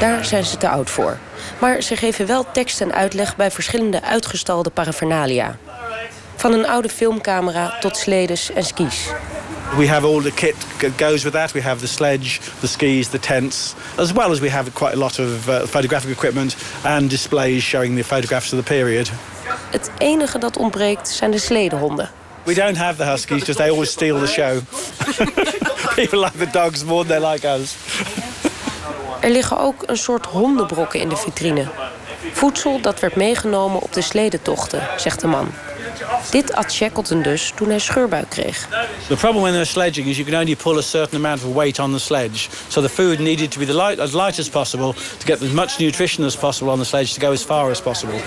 Daar 0.00 0.24
zijn 0.24 0.44
ze 0.44 0.56
te 0.56 0.68
oud 0.68 0.90
voor. 0.90 1.18
Maar 1.58 1.82
ze 1.82 1.96
geven 1.96 2.26
wel 2.26 2.46
tekst 2.52 2.80
en 2.80 2.92
uitleg 2.92 3.36
bij 3.36 3.50
verschillende 3.50 4.02
uitgestalde 4.02 4.70
paraphernalia. 4.70 5.56
Van 6.36 6.52
een 6.52 6.66
oude 6.66 6.88
filmcamera 6.88 7.76
tot 7.80 7.96
sledes 7.96 8.52
en 8.52 8.64
skis. 8.64 9.06
We 9.76 9.88
have 9.88 10.06
all 10.06 10.22
the 10.22 10.32
kit 10.32 10.54
that 10.76 10.90
goes 10.96 11.22
with 11.22 11.32
that. 11.32 11.52
We 11.52 11.62
have 11.62 11.80
the 11.80 11.86
sledge, 11.86 12.38
the 12.60 12.66
skis, 12.66 13.08
the 13.08 13.18
tents, 13.18 13.74
as 13.96 14.12
well 14.12 14.30
as 14.30 14.38
we 14.38 14.50
have 14.50 14.70
quite 14.72 14.94
a 14.94 14.98
lot 14.98 15.18
of 15.18 15.48
uh, 15.48 15.66
photographic 15.66 16.10
equipment 16.10 16.56
and 16.82 17.10
displays 17.10 17.62
showing 17.62 17.96
the 17.96 18.04
photographs 18.04 18.52
of 18.52 18.58
the 18.58 18.64
period. 18.64 19.10
Het 19.70 19.90
enige 19.98 20.38
dat 20.38 20.56
ontbreekt 20.56 21.08
zijn 21.08 21.30
de 21.30 21.38
sledehonden. 21.38 22.10
We 22.46 22.54
don't 22.54 22.76
have 22.76 22.96
the 22.96 23.04
huskies, 23.04 23.40
because 23.40 23.56
they 23.56 23.70
always 23.70 23.90
steal 23.90 24.18
the 24.18 24.26
show. 24.26 24.60
People 25.94 26.20
like 26.20 26.38
the 26.38 26.50
dogs 26.52 26.84
more 26.84 27.04
than 27.04 27.20
they 27.20 27.30
like 27.32 27.44
us. 27.60 27.76
Er 29.20 29.30
liggen 29.30 29.58
ook 29.58 29.82
een 29.86 29.96
soort 29.96 30.26
hondenbrokken 30.26 31.00
in 31.00 31.08
de 31.08 31.16
vitrine. 31.16 31.66
Voedsel 32.32 32.80
dat 32.80 33.00
werd 33.00 33.16
meegenomen 33.16 33.80
op 33.80 33.92
de 33.92 34.00
sledetochten, 34.00 34.82
zegt 34.96 35.20
de 35.20 35.26
man. 35.26 35.48
Dit 36.30 36.54
at 36.54 36.72
Shackleton 36.72 37.22
dus 37.22 37.52
toen 37.54 37.68
hij 37.68 37.78
scheurbuik 37.78 38.30
kreeg. 38.30 38.68
The 39.08 39.16
problem 39.16 39.42
when 39.42 39.52
they're 39.52 39.64
sledging 39.64 40.06
is 40.06 40.16
you 40.16 40.28
can 40.28 40.40
only 40.40 40.56
pull 40.56 40.78
a 40.78 40.82
certain 40.82 41.24
amount 41.24 41.44
of 41.44 41.54
weight 41.54 41.78
on 41.78 41.92
the 41.92 41.98
sledge. 41.98 42.48
So 42.68 42.80
the 42.80 42.88
food 42.88 43.18
needed 43.18 43.50
to 43.50 43.58
be 43.58 43.66
the 43.66 43.74
light, 43.74 43.98
as 43.98 44.12
light 44.12 44.38
as 44.38 44.48
possible 44.48 44.92
to 44.92 45.26
get 45.26 45.42
as 45.42 45.50
much 45.50 45.78
nutrition 45.78 46.24
as 46.24 46.36
possible 46.36 46.72
on 46.72 46.78
the 46.78 46.84
sledge 46.84 47.14
to 47.14 47.20
go 47.20 47.32
as 47.32 47.42
far 47.42 47.70
as 47.70 47.80
possible. 47.80 48.20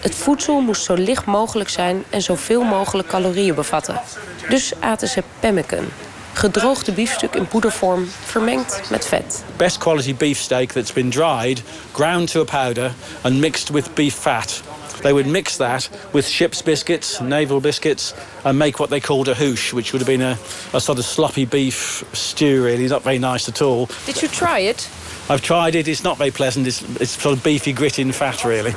Het 0.00 0.14
voedsel 0.14 0.60
moest 0.60 0.82
zo 0.82 0.94
licht 0.94 1.24
mogelijk 1.24 1.68
zijn 1.68 2.04
en 2.10 2.22
zoveel 2.22 2.62
mogelijk 2.62 3.08
calorieën 3.08 3.54
bevatten. 3.54 4.00
Dus 4.48 4.72
aten 4.80 5.08
ze 5.08 5.22
pemmican, 5.40 5.84
gedroogde 6.32 6.92
biefstuk 6.92 7.34
in 7.34 7.46
poedervorm, 7.46 8.08
vermengd 8.24 8.80
met 8.90 9.06
vet. 9.06 9.44
Best 9.56 9.78
quality 9.78 10.14
beefsteak 10.14 10.72
that's 10.72 10.92
been 10.92 11.10
dried, 11.10 11.62
ground 11.92 12.30
to 12.30 12.40
a 12.40 12.44
powder 12.44 12.92
and 13.22 13.40
mixed 13.40 13.68
with 13.68 13.94
beef 13.94 14.14
fat. 14.14 14.62
They 15.00 15.12
would 15.12 15.26
mix 15.26 15.56
that 15.56 15.90
with 16.10 16.28
ship's 16.28 16.62
biscuits, 16.62 17.20
naval 17.20 17.60
biscuits, 17.60 18.14
and 18.42 18.58
make 18.58 18.78
what 18.78 18.88
they 18.88 19.00
called 19.00 19.28
a 19.28 19.34
hoosh, 19.34 19.72
which 19.72 19.92
would 19.92 20.00
have 20.00 20.18
been 20.18 20.22
a, 20.22 20.38
a 20.72 20.80
sort 20.80 20.98
of 20.98 21.04
sloppy 21.04 21.44
beef 21.44 22.04
stew, 22.12 22.64
really, 22.64 22.86
not 22.88 23.02
very 23.02 23.18
nice 23.18 23.48
at 23.48 23.60
all. 23.60 23.88
Did 24.06 24.22
you 24.22 24.28
try 24.28 24.58
it? 24.58 24.88
I've 25.28 25.42
tried 25.42 25.74
it, 25.74 25.86
it's 25.86 26.02
not 26.02 26.16
very 26.16 26.30
pleasant. 26.30 26.66
It's, 26.66 26.82
it's 27.00 27.22
sort 27.22 27.36
of 27.36 27.42
beefy 27.42 27.72
grit 27.72 27.98
in 27.98 28.12
fat, 28.12 28.44
really. 28.44 28.74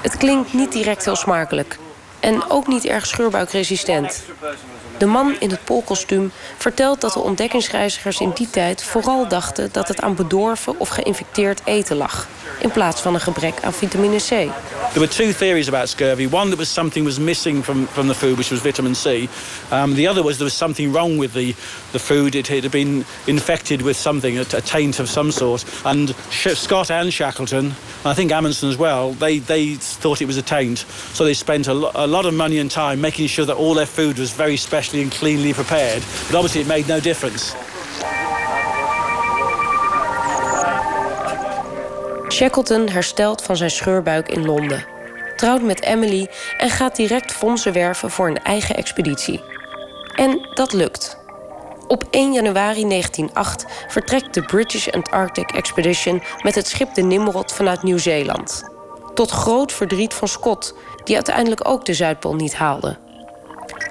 Het 0.00 0.16
klinkt 0.16 0.52
niet 0.52 0.72
direct 0.72 1.04
heel 1.04 1.16
smakelijk. 1.16 1.78
En 2.20 2.50
ook 2.50 2.66
niet 2.66 2.86
erg 2.86 3.06
scheurbuikresistent. 3.06 4.22
De 5.00 5.06
man 5.06 5.36
in 5.38 5.50
het 5.50 5.64
poolkostuum 5.64 6.32
vertelt 6.58 7.00
dat 7.00 7.12
de 7.12 7.20
ontdekkingsreizigers 7.20 8.20
in 8.20 8.30
die 8.34 8.50
tijd 8.50 8.82
vooral 8.82 9.28
dachten 9.28 9.68
dat 9.72 9.88
het 9.88 10.00
aan 10.00 10.14
bedorven 10.14 10.80
of 10.80 10.88
geïnfecteerd 10.88 11.60
eten 11.64 11.96
lag, 11.96 12.28
in 12.60 12.70
plaats 12.70 13.00
van 13.00 13.14
een 13.14 13.20
gebrek 13.20 13.54
aan 13.62 13.72
vitamine 13.72 14.16
C. 14.16 14.28
There 14.92 15.06
were 15.06 15.08
two 15.08 15.32
theories 15.32 15.68
about 15.68 15.88
scurvy. 15.88 16.28
One 16.32 16.48
that 16.48 16.58
was 16.58 16.72
something 16.72 17.04
was 17.04 17.18
missing 17.18 17.64
from, 17.64 17.86
from 17.86 18.08
the 18.08 18.14
food, 18.14 18.36
which 18.36 18.50
was 18.50 18.60
vitamin 18.60 18.94
C. 18.94 19.28
Um, 19.70 19.94
the 19.94 20.08
other 20.08 20.22
was 20.22 20.36
there 20.36 20.48
was 20.48 20.56
something 20.56 20.92
wrong 20.92 21.16
with 21.16 21.32
the, 21.32 21.54
the 21.92 21.98
food. 21.98 22.34
It 22.34 22.48
had 22.48 22.70
been 22.70 23.04
infected 23.26 23.82
with 23.82 23.96
something, 23.96 24.38
a, 24.38 24.44
taint 24.44 24.98
of 24.98 25.08
some 25.08 25.30
sort. 25.30 25.64
And 25.84 26.14
Scott 26.30 26.90
and 26.90 27.12
Shackleton, 27.12 27.74
I 28.04 28.14
think 28.14 28.32
Amundsen 28.32 28.68
as 28.68 28.76
well, 28.76 29.12
they, 29.12 29.38
they 29.38 29.76
thought 29.76 30.20
it 30.20 30.26
was 30.26 30.36
a 30.36 30.42
taint. 30.42 30.78
So 31.12 31.24
they 31.24 31.34
spent 31.34 31.68
a, 31.68 31.72
a 31.72 32.06
lot 32.06 32.26
of 32.26 32.34
money 32.34 32.58
and 32.58 32.68
time 32.68 33.00
making 33.00 33.28
sure 33.28 33.46
that 33.46 33.56
all 33.56 33.74
their 33.74 33.86
food 33.86 34.18
was 34.18 34.32
very 34.32 34.56
and 34.94 35.18
cleanly 35.18 35.52
prepared. 35.52 36.02
But 36.26 36.34
obviously 36.34 36.60
it 36.60 36.66
made 36.66 36.86
no 36.86 37.00
difference. 37.00 37.54
Shackleton 42.28 42.88
herstelt 42.88 43.42
van 43.42 43.56
zijn 43.56 43.70
scheurbuik 43.70 44.28
in 44.28 44.46
Londen, 44.46 44.84
trouwt 45.36 45.62
met 45.62 45.82
Emily 45.82 46.28
en 46.58 46.70
gaat 46.70 46.96
direct 46.96 47.32
fondsen 47.32 47.72
werven 47.72 48.10
voor 48.10 48.28
een 48.28 48.42
eigen 48.42 48.76
expeditie. 48.76 49.40
En 50.14 50.48
dat 50.54 50.72
lukt. 50.72 51.18
Op 51.86 52.04
1 52.10 52.32
januari 52.32 52.88
1908 52.88 53.66
vertrekt 53.88 54.34
de 54.34 54.42
British 54.42 54.88
Antarctic 54.88 55.50
Expedition 55.50 56.22
met 56.42 56.54
het 56.54 56.66
schip 56.66 56.94
de 56.94 57.02
Nimrod 57.02 57.52
vanuit 57.52 57.82
Nieuw-Zeeland. 57.82 58.64
Tot 59.14 59.30
groot 59.30 59.72
verdriet 59.72 60.14
van 60.14 60.28
Scott, 60.28 60.74
die 61.04 61.14
uiteindelijk 61.14 61.68
ook 61.68 61.84
de 61.84 61.94
Zuidpool 61.94 62.34
niet 62.34 62.54
haalde. 62.54 63.09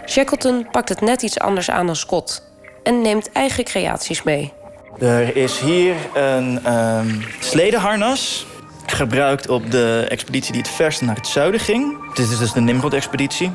Shackleton 0.09 0.67
pakt 0.71 0.89
het 0.89 1.01
net 1.01 1.21
iets 1.21 1.39
anders 1.39 1.69
aan 1.69 1.85
dan 1.85 1.95
Scott 1.95 2.43
en 2.83 3.01
neemt 3.01 3.31
eigen 3.31 3.63
creaties 3.63 4.23
mee. 4.23 4.53
Er 4.99 5.35
is 5.35 5.59
hier 5.59 5.95
een 6.13 6.73
um, 6.73 7.23
sledeharnas 7.39 8.45
gebruikt 8.85 9.49
op 9.49 9.71
de 9.71 10.05
expeditie 10.09 10.51
die 10.51 10.61
het 10.61 10.71
verst 10.71 11.01
naar 11.01 11.15
het 11.15 11.27
zuiden 11.27 11.59
ging. 11.59 12.13
Dit 12.13 12.29
is 12.29 12.37
dus 12.37 12.51
de 12.51 12.61
Nimrod-expeditie. 12.61 13.51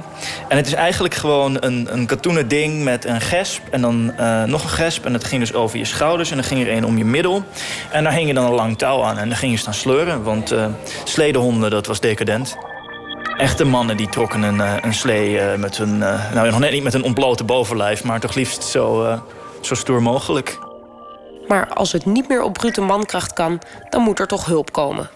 En 0.48 0.56
het 0.56 0.66
is 0.66 0.72
eigenlijk 0.72 1.14
gewoon 1.14 1.56
een, 1.60 1.88
een 1.90 2.06
katoenen 2.06 2.48
ding 2.48 2.84
met 2.84 3.04
een 3.04 3.20
gesp 3.20 3.62
en 3.70 3.80
dan 3.80 4.12
uh, 4.20 4.44
nog 4.44 4.62
een 4.62 4.68
gesp. 4.68 5.04
En 5.04 5.12
dat 5.12 5.24
ging 5.24 5.40
dus 5.40 5.54
over 5.54 5.78
je 5.78 5.84
schouders 5.84 6.30
en 6.30 6.36
dan 6.36 6.44
ging 6.44 6.60
er 6.60 6.72
een 6.72 6.84
om 6.84 6.98
je 6.98 7.04
middel. 7.04 7.42
En 7.90 8.04
daar 8.04 8.12
hing 8.12 8.28
je 8.28 8.34
dan 8.34 8.44
een 8.44 8.54
lang 8.54 8.78
touw 8.78 9.02
aan 9.02 9.18
en 9.18 9.28
dan 9.28 9.38
ging 9.38 9.52
je 9.52 9.58
staan 9.58 9.74
sleuren. 9.74 10.22
Want 10.22 10.52
uh, 10.52 10.66
sledehonden, 11.04 11.70
dat 11.70 11.86
was 11.86 12.00
decadent. 12.00 12.56
Echte 13.36 13.64
mannen 13.64 13.96
die 13.96 14.08
trokken 14.08 14.42
een, 14.42 14.56
uh, 14.56 14.76
een 14.80 14.94
slee 14.94 15.56
met 15.56 15.76
hun... 15.76 15.98
nou, 15.98 16.50
nog 16.50 16.58
net 16.58 16.72
niet 16.72 16.82
met 16.82 16.94
een 16.94 17.02
ontblote 17.02 17.44
bovenlijf, 17.44 18.04
maar 18.04 18.20
toch 18.20 18.34
liefst 18.34 18.62
zo, 18.62 19.18
zo 19.60 19.74
stoer 19.74 20.02
mogelijk. 20.02 20.58
Maar 21.46 21.68
als 21.68 21.92
het 21.92 22.06
niet 22.06 22.28
meer 22.28 22.42
op 22.42 22.52
brute 22.52 22.80
mankracht 22.80 23.32
kan, 23.32 23.60
dan 23.90 24.02
moet 24.02 24.18
er 24.18 24.26
toch 24.26 24.44
hulp 24.46 24.72
komen. 24.72 25.10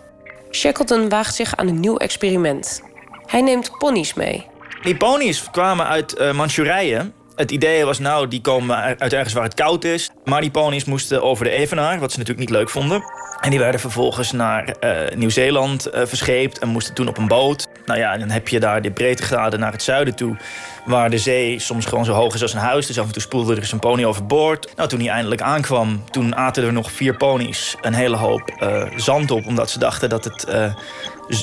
Shackleton 0.51 1.09
waagt 1.09 1.35
zich 1.35 1.57
aan 1.57 1.69
een 1.69 1.81
nieuw 1.81 1.97
experiment. 1.97 2.83
Hij 3.27 3.41
neemt 3.41 3.71
ponies 3.79 4.15
mee. 4.15 4.47
Die 4.83 4.97
ponies 4.97 5.51
kwamen 5.51 5.87
uit 5.87 6.21
uh, 6.21 6.33
Manchurije. 6.33 7.11
Het 7.39 7.51
idee 7.51 7.85
was 7.85 7.99
nou, 7.99 8.29
die 8.29 8.41
komen 8.41 8.77
uit 8.99 9.13
ergens 9.13 9.35
waar 9.35 9.43
het 9.43 9.55
koud 9.55 9.85
is. 9.85 10.11
Maar 10.25 10.41
die 10.41 10.51
ponies 10.51 10.85
moesten 10.85 11.23
over 11.23 11.45
de 11.45 11.51
Evenaar, 11.51 11.99
wat 11.99 12.13
ze 12.13 12.19
natuurlijk 12.19 12.49
niet 12.49 12.57
leuk 12.59 12.71
vonden. 12.71 13.05
En 13.41 13.51
die 13.51 13.59
werden 13.59 13.81
vervolgens 13.81 14.33
naar 14.33 14.75
uh, 14.81 15.17
Nieuw-Zeeland 15.17 15.89
uh, 15.95 16.01
verscheept 16.05 16.59
en 16.59 16.69
moesten 16.69 16.95
toen 16.95 17.09
op 17.09 17.19
een 17.19 17.29
boot. 17.29 17.67
Nou 17.87 17.99
ja, 17.99 18.13
en 18.13 18.19
dan 18.19 18.31
heb 18.31 18.49
je 18.49 18.61
daar 18.61 18.83
de 18.83 18.91
breedtegraden 18.91 19.61
naar 19.61 19.73
het 19.73 19.83
zuiden 19.83 20.15
toe. 20.15 20.37
Waar 20.89 21.11
de 21.11 21.19
zee 21.19 21.59
soms 21.59 21.87
gewoon 21.87 22.05
zo 22.05 22.13
hoog 22.13 22.35
is 22.35 22.43
als 22.43 22.53
een 22.53 22.59
huis. 22.59 22.87
Dus 22.87 22.99
af 22.99 23.07
en 23.07 23.13
toe 23.13 23.23
spoelde 23.23 23.57
er 23.57 23.67
zijn 23.67 23.81
pony 23.81 24.05
overboord. 24.05 24.73
Nou, 24.77 24.89
toen 24.89 25.01
hij 25.01 25.09
eindelijk 25.09 25.41
aankwam, 25.41 26.05
toen 26.11 26.37
aten 26.37 26.65
er 26.65 26.73
nog 26.73 26.91
vier 26.93 27.17
ponies 27.17 27.77
een 27.81 27.95
hele 27.95 28.17
hoop 28.17 28.53
uh, 28.63 28.83
zand 28.97 29.31
op. 29.31 29.47
Omdat 29.47 29.71
ze 29.71 29.79
dachten 29.79 30.09
dat 30.09 30.25
het... 30.25 30.47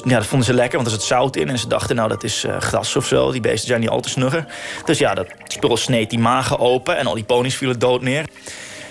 ja, 0.03 0.17
dat 0.17 0.25
vonden 0.25 0.47
ze 0.47 0.53
lekker, 0.53 0.75
want 0.77 0.91
er 0.91 0.99
zat 0.99 1.07
zout 1.07 1.35
in. 1.35 1.49
En 1.49 1.59
ze 1.59 1.67
dachten, 1.67 1.95
nou, 1.95 2.09
dat 2.09 2.23
is 2.23 2.45
gras 2.59 2.95
of 2.95 3.05
zo. 3.05 3.31
Die 3.31 3.41
beesten 3.41 3.67
zijn 3.67 3.79
niet 3.79 3.89
al 3.89 3.99
te 3.99 4.09
snugger. 4.09 4.45
Dus 4.85 4.97
ja, 4.97 5.13
dat 5.13 5.27
spul 5.43 5.77
sneed 5.77 6.09
die 6.09 6.19
magen 6.19 6.59
open. 6.59 6.97
En 6.97 7.07
al 7.07 7.13
die 7.15 7.23
ponies 7.23 7.55
vielen 7.55 7.79
dood 7.79 8.01
neer. 8.01 8.25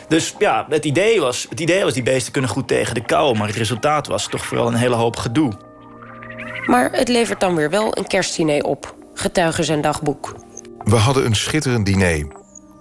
Dus 0.08 0.34
ja, 0.38 0.66
het 0.68 0.84
idee, 0.84 1.20
was, 1.20 1.46
het 1.48 1.60
idee 1.60 1.84
was 1.84 1.92
die 1.92 2.02
beesten 2.02 2.32
kunnen 2.32 2.50
goed 2.50 2.68
tegen 2.68 2.94
de 2.94 3.04
kou. 3.04 3.36
Maar 3.38 3.46
het 3.46 3.56
resultaat 3.56 4.06
was 4.06 4.28
toch 4.28 4.46
vooral 4.46 4.66
een 4.66 4.74
hele 4.74 4.94
hoop 4.94 5.16
gedoe. 5.16 5.52
Maar 6.66 6.90
het 6.92 7.08
levert 7.08 7.40
dan 7.40 7.54
weer 7.54 7.70
wel 7.70 7.98
een 7.98 8.06
kerstdiner 8.06 8.64
op. 8.64 8.93
Getuigen 9.14 9.64
zijn 9.64 9.80
dagboek. 9.80 10.34
We 10.84 10.96
hadden 10.96 11.26
een 11.26 11.36
schitterend 11.36 11.86
diner. 11.86 12.26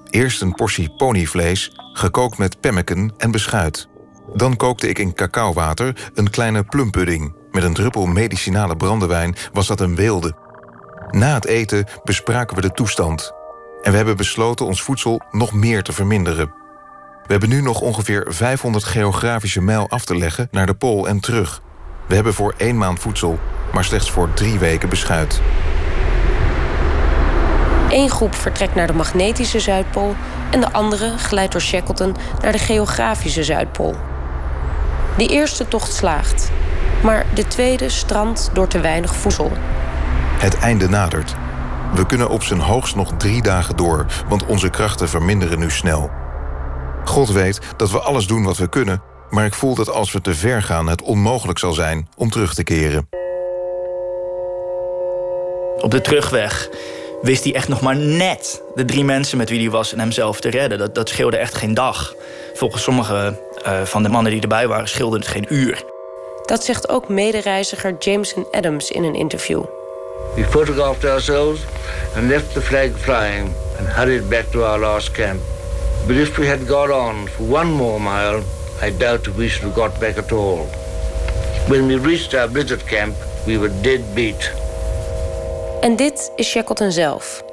Eerst 0.09 0.41
een 0.41 0.53
portie 0.53 0.93
ponyvlees, 0.97 1.71
gekookt 1.93 2.37
met 2.37 2.59
pemmeken 2.59 3.13
en 3.17 3.31
beschuit. 3.31 3.87
Dan 4.33 4.55
kookte 4.55 4.89
ik 4.89 4.99
in 4.99 5.13
cacaowater 5.13 6.11
een 6.13 6.29
kleine 6.29 6.63
plumpudding. 6.63 7.35
Met 7.51 7.63
een 7.63 7.73
druppel 7.73 8.05
medicinale 8.05 8.77
brandewijn 8.77 9.35
was 9.53 9.67
dat 9.67 9.79
een 9.79 9.95
weelde. 9.95 10.35
Na 11.09 11.33
het 11.33 11.45
eten 11.45 11.85
bespraken 12.03 12.55
we 12.55 12.61
de 12.61 12.71
toestand. 12.71 13.31
En 13.81 13.91
we 13.91 13.97
hebben 13.97 14.17
besloten 14.17 14.65
ons 14.65 14.81
voedsel 14.81 15.21
nog 15.31 15.53
meer 15.53 15.83
te 15.83 15.93
verminderen. 15.93 16.53
We 17.25 17.31
hebben 17.31 17.49
nu 17.49 17.61
nog 17.61 17.81
ongeveer 17.81 18.25
500 18.27 18.83
geografische 18.83 19.61
mijl 19.61 19.89
af 19.89 20.05
te 20.05 20.17
leggen 20.17 20.47
naar 20.51 20.65
de 20.65 20.73
Pool 20.73 21.07
en 21.07 21.19
terug. 21.19 21.61
We 22.07 22.15
hebben 22.15 22.33
voor 22.33 22.53
één 22.57 22.77
maand 22.77 22.99
voedsel, 22.99 23.39
maar 23.73 23.83
slechts 23.83 24.11
voor 24.11 24.33
drie 24.33 24.59
weken 24.59 24.89
beschuit. 24.89 25.41
Eén 27.93 28.09
groep 28.09 28.35
vertrekt 28.35 28.75
naar 28.75 28.87
de 28.87 28.93
magnetische 28.93 29.59
Zuidpool 29.59 30.15
en 30.51 30.59
de 30.59 30.71
andere 30.71 31.17
glijdt 31.17 31.51
door 31.51 31.61
Shackleton 31.61 32.15
naar 32.41 32.51
de 32.51 32.57
geografische 32.57 33.43
Zuidpool. 33.43 33.95
De 35.17 35.27
eerste 35.27 35.67
tocht 35.67 35.93
slaagt, 35.93 36.51
maar 37.03 37.25
de 37.33 37.47
tweede 37.47 37.89
strandt 37.89 38.49
door 38.53 38.67
te 38.67 38.79
weinig 38.79 39.15
voedsel. 39.15 39.51
Het 40.39 40.57
einde 40.57 40.89
nadert. 40.89 41.35
We 41.93 42.05
kunnen 42.05 42.29
op 42.29 42.43
zijn 42.43 42.59
hoogst 42.59 42.95
nog 42.95 43.11
drie 43.17 43.41
dagen 43.41 43.75
door, 43.75 44.05
want 44.27 44.45
onze 44.45 44.69
krachten 44.69 45.09
verminderen 45.09 45.59
nu 45.59 45.69
snel. 45.69 46.11
God 47.03 47.29
weet 47.29 47.59
dat 47.77 47.91
we 47.91 47.99
alles 47.99 48.27
doen 48.27 48.43
wat 48.43 48.57
we 48.57 48.69
kunnen, 48.69 49.01
maar 49.29 49.45
ik 49.45 49.53
voel 49.53 49.75
dat 49.75 49.89
als 49.89 50.11
we 50.11 50.21
te 50.21 50.35
ver 50.35 50.63
gaan 50.63 50.87
het 50.87 51.01
onmogelijk 51.01 51.59
zal 51.59 51.73
zijn 51.73 52.07
om 52.17 52.29
terug 52.29 52.53
te 52.53 52.63
keren. 52.63 53.07
Op 55.77 55.91
de 55.91 56.01
terugweg 56.01 56.69
wist 57.23 57.43
hij 57.43 57.53
echt 57.53 57.67
nog 57.67 57.81
maar 57.81 57.95
net 57.95 58.61
de 58.75 58.85
drie 58.85 59.03
mensen 59.03 59.37
met 59.37 59.49
wie 59.49 59.59
hij 59.59 59.69
was 59.69 59.93
en 59.93 59.99
hemzelf 59.99 60.39
te 60.39 60.49
redden. 60.49 60.77
Dat, 60.77 60.95
dat 60.95 61.09
scheelde 61.09 61.37
echt 61.37 61.55
geen 61.55 61.73
dag. 61.73 62.15
Volgens 62.53 62.83
sommige 62.83 63.39
uh, 63.65 63.81
van 63.81 64.03
de 64.03 64.09
mannen 64.09 64.31
die 64.31 64.41
erbij 64.41 64.67
waren 64.67 64.87
scheelde 64.87 65.17
het 65.17 65.27
geen 65.27 65.45
uur. 65.49 65.83
Dat 66.45 66.63
zegt 66.63 66.89
ook 66.89 67.09
medereiziger 67.09 67.95
Jameson 67.99 68.47
Adams 68.51 68.91
in 68.91 69.03
een 69.03 69.15
interview. 69.15 69.63
We 70.35 70.45
photographed 70.49 71.05
ourselves 71.05 71.59
and 72.15 72.27
left 72.27 72.53
the 72.53 72.61
flag 72.61 72.89
flying 72.97 73.51
and 73.79 73.87
hurried 73.87 74.29
back 74.29 74.51
to 74.51 74.63
our 74.63 74.79
last 74.79 75.11
camp. 75.11 75.39
But 76.07 76.15
if 76.15 76.37
we 76.37 76.47
had 76.47 76.59
gone 76.67 76.93
on 76.93 77.27
for 77.27 77.45
one 77.53 77.71
more 77.71 77.99
mile, 77.99 78.41
I 78.87 78.97
doubt 78.97 79.27
if 79.27 79.35
we 79.35 79.49
should 79.49 79.73
have 79.73 79.75
got 79.75 79.99
back 79.99 80.17
at 80.17 80.31
all. 80.31 80.67
When 81.67 81.87
we 81.87 81.95
reached 81.95 82.33
our 82.33 82.49
blizzard 82.49 82.85
camp, 82.85 83.15
we 83.45 83.57
were 83.57 83.71
dead 83.81 84.01
beat. 84.13 84.62
En 85.83 85.95
dit 85.95 86.31
is 86.35 86.49
Shackleton 86.49 86.91
zelf. 86.91 87.43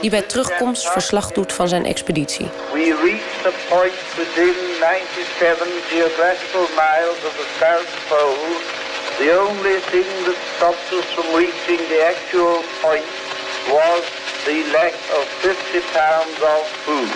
Die 0.00 0.10
bij 0.10 0.22
terugkomst 0.22 0.90
verslag 0.90 1.32
doet 1.32 1.52
van 1.52 1.68
zijn 1.68 1.84
expeditie. 1.84 2.46
We 2.72 2.98
reached 3.02 3.46
a 3.46 3.74
point 3.74 4.00
within 4.16 4.54
97 4.78 5.68
geographical 5.88 6.66
miles 6.82 7.18
of 7.26 7.32
the 7.40 7.48
South 7.58 7.90
Pole. 8.08 8.52
The 9.18 9.30
only 9.48 9.78
thing 9.90 10.06
that 10.24 10.38
stopped 10.54 10.92
us 10.92 11.04
from 11.04 11.26
reaching 11.34 11.80
the 11.88 12.00
actual 12.12 12.56
point 12.82 13.08
was 13.76 14.02
the 14.44 14.70
lack 14.72 14.94
of 15.18 15.24
50 15.38 15.82
pounds 15.92 16.40
of 16.42 16.66
food. 16.84 17.08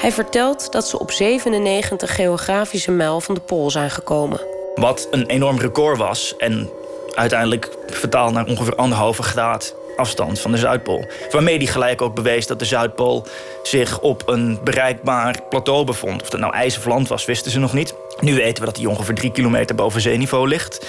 Hij 0.00 0.12
vertelt 0.12 0.72
dat 0.72 0.86
ze 0.86 0.98
op 0.98 1.10
97 1.10 2.14
geografische 2.14 2.90
mijl 2.90 3.20
van 3.20 3.34
de 3.34 3.40
Pool 3.40 3.70
zijn 3.70 3.90
gekomen. 3.90 4.40
Wat 4.74 5.08
een 5.10 5.26
enorm 5.26 5.58
record 5.58 5.98
was 5.98 6.34
en 6.36 6.70
uiteindelijk 7.14 7.70
vertaald 7.86 8.32
naar 8.32 8.46
ongeveer 8.46 8.74
anderhalve 8.74 9.22
graad 9.22 9.74
afstand 9.96 10.40
van 10.40 10.52
de 10.52 10.58
Zuidpool. 10.58 11.06
Waarmee 11.30 11.56
hij 11.56 11.66
gelijk 11.66 12.02
ook 12.02 12.14
bewees 12.14 12.46
dat 12.46 12.58
de 12.58 12.64
Zuidpool 12.64 13.26
zich 13.62 14.00
op 14.00 14.22
een 14.28 14.58
bereikbaar 14.64 15.40
plateau 15.48 15.84
bevond. 15.84 16.22
Of 16.22 16.30
dat 16.30 16.40
nou 16.40 16.54
ijs 16.54 16.76
of 16.78 16.84
land 16.84 17.08
was, 17.08 17.24
wisten 17.24 17.50
ze 17.50 17.58
nog 17.58 17.72
niet. 17.72 17.94
Nu 18.20 18.34
weten 18.34 18.64
we 18.64 18.68
dat 18.68 18.76
hij 18.76 18.86
ongeveer 18.86 19.14
drie 19.14 19.32
kilometer 19.32 19.74
boven 19.74 20.00
zeeniveau 20.00 20.48
ligt. 20.48 20.86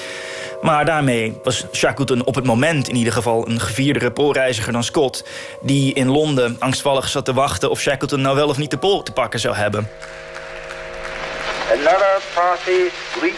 Maar 0.62 0.86
daarmee 0.86 1.39
was 1.43 1.65
Shackleton 1.71 2.25
op 2.25 2.36
het 2.36 2.45
moment 2.45 2.89
in 2.89 2.95
ieder 2.95 3.13
geval 3.13 3.47
een 3.49 3.59
gevierde 3.59 4.12
poolreiziger 4.12 4.73
dan 4.73 4.83
Scott... 4.83 5.23
die 5.62 5.93
in 5.93 6.09
Londen 6.09 6.55
angstvallig 6.59 7.07
zat 7.07 7.25
te 7.25 7.33
wachten 7.33 7.69
of 7.69 7.79
Shackleton 7.79 8.21
nou 8.21 8.36
wel 8.36 8.47
of 8.47 8.57
niet 8.57 8.71
de 8.71 8.77
pool 8.77 9.03
te 9.03 9.12
pakken 9.12 9.39
zou 9.39 9.55
hebben. 9.55 9.89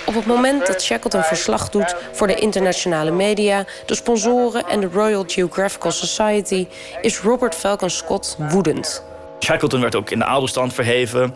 Op 0.05 0.13
het 0.13 0.25
moment 0.25 0.67
dat 0.67 0.83
Shackleton 0.83 1.23
verslag 1.23 1.69
doet 1.69 1.95
voor 2.11 2.27
de 2.27 2.35
internationale 2.35 3.11
media, 3.11 3.65
de 3.85 3.95
sponsoren 3.95 4.67
en 4.67 4.79
de 4.79 4.89
Royal 4.93 5.23
Geographical 5.27 5.91
Society, 5.91 6.67
is 7.01 7.19
Robert 7.19 7.55
Falcon 7.55 7.89
Scott 7.89 8.35
woedend. 8.39 9.03
Shackleton 9.39 9.81
werd 9.81 9.95
ook 9.95 10.09
in 10.09 10.19
de 10.19 10.25
adelstand 10.25 10.73
verheven. 10.73 11.35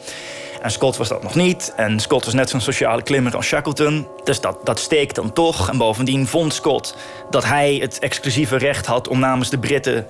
En 0.61 0.71
Scott 0.71 0.97
was 0.97 1.07
dat 1.07 1.23
nog 1.23 1.35
niet. 1.35 1.73
En 1.75 1.99
Scott 1.99 2.25
was 2.25 2.33
net 2.33 2.49
zo'n 2.49 2.61
sociale 2.61 3.01
klimmer 3.01 3.35
als 3.35 3.45
Shackleton. 3.45 4.07
Dus 4.23 4.41
dat, 4.41 4.57
dat 4.63 4.79
steekt 4.79 5.15
dan 5.15 5.33
toch. 5.33 5.69
En 5.69 5.77
bovendien 5.77 6.27
vond 6.27 6.53
Scott 6.53 6.95
dat 7.29 7.45
hij 7.45 7.75
het 7.81 7.99
exclusieve 7.99 8.57
recht 8.57 8.85
had 8.85 9.07
om 9.07 9.19
namens 9.19 9.49
de 9.49 9.59
Britten 9.59 10.07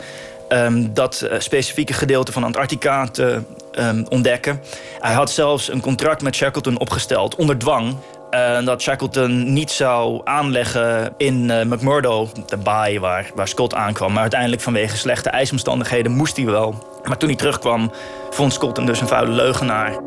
um, 0.50 0.94
dat 0.94 1.22
uh, 1.24 1.40
specifieke 1.40 1.94
gedeelte 1.94 2.32
van 2.32 2.44
Antarctica 2.44 3.08
te 3.08 3.42
um, 3.80 4.06
ontdekken. 4.10 4.62
Hij 5.00 5.14
had 5.14 5.32
zelfs 5.32 5.72
een 5.72 5.82
contract 5.82 6.22
met 6.22 6.36
Shackleton 6.36 6.80
opgesteld 6.80 7.36
onder 7.36 7.58
dwang. 7.58 7.96
Uh, 8.32 8.66
dat 8.66 8.82
Shackleton 8.82 9.54
niet 9.54 9.72
zou 9.72 10.22
aanleggen 10.24 11.14
in 11.18 11.50
uh, 11.50 11.64
McMurdo, 11.64 12.30
de 12.46 12.58
baai 12.58 13.00
waar, 13.00 13.32
waar 13.36 13.48
Scott 13.48 13.74
aankwam. 13.74 14.12
Maar 14.12 14.22
uiteindelijk 14.22 14.62
vanwege 14.62 14.98
slechte 14.98 15.30
ijsomstandigheden 15.30 16.12
moest 16.12 16.38
hij 16.38 16.46
wel. 16.46 17.00
Maar 17.04 17.18
toen 17.18 17.30
hij 17.30 17.38
terugkwam, 17.38 17.92
vond 18.30 18.54
Scott 18.54 18.78
hem 18.78 18.86
dus 18.86 19.02
een 19.02 19.08
vuile 19.08 19.32
leugenaar. 19.32 20.00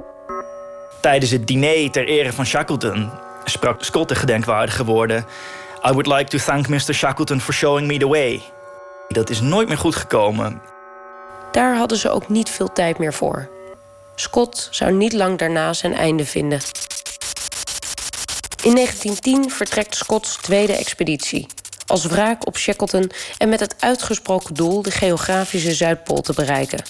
Tijdens 1.01 1.31
het 1.31 1.47
diner 1.47 1.91
ter 1.91 2.07
ere 2.07 2.33
van 2.33 2.47
Shackleton 2.47 3.11
sprak 3.45 3.85
Scott 3.85 4.09
de 4.09 4.15
gedenkwaardige 4.15 4.85
woorden... 4.85 5.27
I 5.85 5.91
would 5.91 6.07
like 6.07 6.31
to 6.31 6.39
thank 6.39 6.69
Mr. 6.69 6.95
Shackleton 6.95 7.41
for 7.41 7.53
showing 7.53 7.87
me 7.87 7.99
the 7.99 8.09
way. 8.09 8.43
Dat 9.09 9.31
is 9.31 9.41
nooit 9.41 9.69
meer 9.69 9.79
goed 9.79 9.97
gekomen. 9.97 10.63
Daar 11.53 11.77
hadden 11.77 11.99
ze 11.99 12.11
ook 12.11 12.29
niet 12.29 12.51
veel 12.51 12.73
tijd 12.73 12.99
meer 12.99 13.15
voor. 13.15 13.49
Scott 14.15 14.69
zou 14.71 14.93
niet 14.93 15.13
lang 15.13 15.39
daarna 15.39 15.73
zijn 15.73 15.95
einde 15.95 16.25
vinden. 16.25 16.61
In 18.63 18.75
1910 18.75 19.51
vertrekt 19.51 19.97
Scott's 19.97 20.37
tweede 20.37 20.73
expeditie. 20.73 21.47
Als 21.87 22.07
wraak 22.07 22.47
op 22.47 22.57
Shackleton 22.57 23.11
en 23.39 23.49
met 23.49 23.61
het 23.61 23.75
uitgesproken 23.79 24.55
doel 24.55 24.83
de 24.83 24.91
geografische 24.91 25.75
Zuidpool 25.75 26.21
te 26.21 26.33
bereiken. 26.33 26.85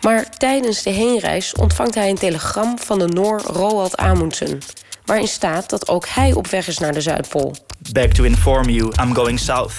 Maar 0.00 0.36
tijdens 0.36 0.82
de 0.82 0.90
heenreis 0.90 1.54
ontvangt 1.54 1.94
hij 1.94 2.08
een 2.08 2.18
telegram 2.18 2.78
van 2.78 2.98
de 2.98 3.06
Noor 3.06 3.40
Roald 3.40 3.96
Amundsen, 3.96 4.58
waarin 5.04 5.28
staat 5.28 5.70
dat 5.70 5.88
ook 5.88 6.06
hij 6.08 6.32
op 6.32 6.46
weg 6.46 6.66
is 6.66 6.78
naar 6.78 6.92
de 6.92 7.00
Zuidpool. 7.00 7.54
Back 7.92 8.12
to 8.12 8.24
inform 8.24 8.68
you, 8.68 8.92
I'm 9.00 9.14
going 9.14 9.38
south. 9.38 9.74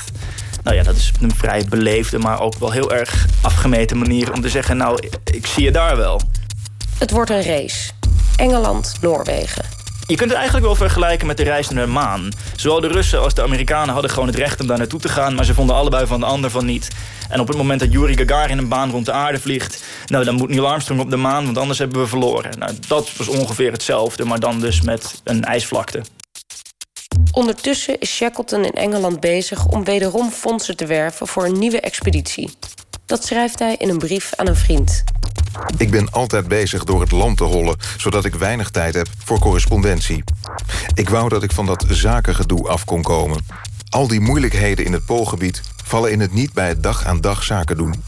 Nou 0.63 0.75
ja, 0.75 0.83
dat 0.83 0.95
is 0.95 1.11
een 1.21 1.35
vrij 1.35 1.65
beleefde, 1.69 2.19
maar 2.19 2.39
ook 2.39 2.55
wel 2.59 2.71
heel 2.71 2.93
erg 2.93 3.25
afgemeten 3.41 3.97
manier 3.97 4.33
om 4.33 4.41
te 4.41 4.49
zeggen: 4.49 4.77
Nou, 4.77 5.09
ik 5.23 5.47
zie 5.47 5.63
je 5.63 5.71
daar 5.71 5.97
wel. 5.97 6.21
Het 6.97 7.11
wordt 7.11 7.29
een 7.29 7.43
race. 7.43 7.91
Engeland, 8.35 8.93
Noorwegen. 9.01 9.65
Je 10.07 10.15
kunt 10.15 10.29
het 10.29 10.37
eigenlijk 10.37 10.65
wel 10.65 10.75
vergelijken 10.75 11.27
met 11.27 11.37
de 11.37 11.43
reis 11.43 11.69
naar 11.69 11.85
de 11.85 11.91
maan. 11.91 12.29
Zowel 12.55 12.81
de 12.81 12.87
Russen 12.87 13.21
als 13.21 13.33
de 13.33 13.41
Amerikanen 13.41 13.93
hadden 13.93 14.11
gewoon 14.11 14.27
het 14.27 14.37
recht 14.37 14.61
om 14.61 14.67
daar 14.67 14.77
naartoe 14.77 14.99
te 14.99 15.09
gaan, 15.09 15.35
maar 15.35 15.45
ze 15.45 15.53
vonden 15.53 15.75
allebei 15.75 16.05
van 16.07 16.19
de 16.19 16.25
ander 16.25 16.49
van 16.49 16.65
niet. 16.65 16.87
En 17.29 17.39
op 17.39 17.47
het 17.47 17.57
moment 17.57 17.79
dat 17.79 17.91
Yuri 17.91 18.17
Gagarin 18.17 18.57
een 18.57 18.67
baan 18.67 18.91
rond 18.91 19.05
de 19.05 19.11
aarde 19.11 19.39
vliegt, 19.39 19.83
nou 20.05 20.23
dan 20.23 20.35
moet 20.35 20.49
Neil 20.49 20.67
Armstrong 20.67 21.01
op 21.01 21.09
de 21.09 21.15
maan, 21.15 21.45
want 21.45 21.57
anders 21.57 21.79
hebben 21.79 22.01
we 22.01 22.07
verloren. 22.07 22.59
Nou, 22.59 22.71
dat 22.87 23.11
was 23.17 23.27
ongeveer 23.27 23.71
hetzelfde, 23.71 24.25
maar 24.25 24.39
dan 24.39 24.59
dus 24.59 24.81
met 24.81 25.21
een 25.23 25.43
ijsvlakte. 25.43 26.01
Ondertussen 27.33 27.99
is 27.99 28.15
Shackleton 28.15 28.65
in 28.65 28.73
Engeland 28.73 29.19
bezig 29.19 29.65
om 29.65 29.83
wederom 29.83 30.31
fondsen 30.31 30.77
te 30.77 30.85
werven 30.85 31.27
voor 31.27 31.45
een 31.45 31.59
nieuwe 31.59 31.79
expeditie. 31.79 32.57
Dat 33.05 33.25
schrijft 33.25 33.59
hij 33.59 33.75
in 33.77 33.89
een 33.89 33.97
brief 33.97 34.33
aan 34.35 34.47
een 34.47 34.55
vriend. 34.55 35.03
Ik 35.77 35.91
ben 35.91 36.11
altijd 36.11 36.47
bezig 36.47 36.83
door 36.83 37.01
het 37.01 37.11
land 37.11 37.37
te 37.37 37.43
hollen, 37.43 37.75
zodat 37.97 38.25
ik 38.25 38.35
weinig 38.35 38.69
tijd 38.69 38.93
heb 38.93 39.07
voor 39.17 39.39
correspondentie. 39.39 40.23
Ik 40.93 41.09
wou 41.09 41.29
dat 41.29 41.43
ik 41.43 41.51
van 41.51 41.65
dat 41.65 41.85
zakengedoe 41.89 42.67
af 42.67 42.85
kon 42.85 43.01
komen. 43.01 43.45
Al 43.89 44.07
die 44.07 44.19
moeilijkheden 44.19 44.85
in 44.85 44.93
het 44.93 45.05
Poolgebied 45.05 45.61
vallen 45.83 46.11
in 46.11 46.19
het 46.19 46.33
niet 46.33 46.53
bij 46.53 46.67
het 46.67 46.83
dag 46.83 47.05
aan 47.05 47.21
dag 47.21 47.43
zaken 47.43 47.77
doen. 47.77 48.03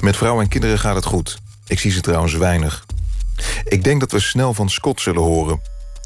Met 0.00 0.16
vrouw 0.16 0.40
en 0.40 0.48
kinderen 0.48 0.78
gaat 0.78 0.94
het 0.94 1.04
goed. 1.04 1.38
Ik 1.66 1.78
zie 1.78 1.90
ze 1.90 2.00
trouwens 2.00 2.34
weinig. 2.34 2.84
Ik 3.64 3.84
denk 3.84 4.00
dat 4.00 4.12
we 4.12 4.20
snel 4.20 4.54
van 4.54 4.70
Scott 4.70 5.00
zullen 5.00 5.22
horen. 5.22 5.60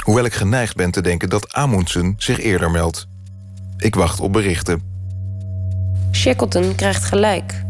Hoewel 0.07 0.25
ik 0.25 0.35
geneigd 0.35 0.77
ben 0.77 0.91
te 0.91 1.01
denken 1.01 1.29
dat 1.29 1.53
Amundsen 1.53 2.15
zich 2.19 2.41
eerder 2.41 2.71
meldt. 2.71 3.07
Ik 3.77 3.95
wacht 3.95 4.21
op 4.21 4.33
berichten. 4.33 4.83
Shackleton 6.13 6.75
krijgt 6.75 7.05
gelijk. 7.05 7.65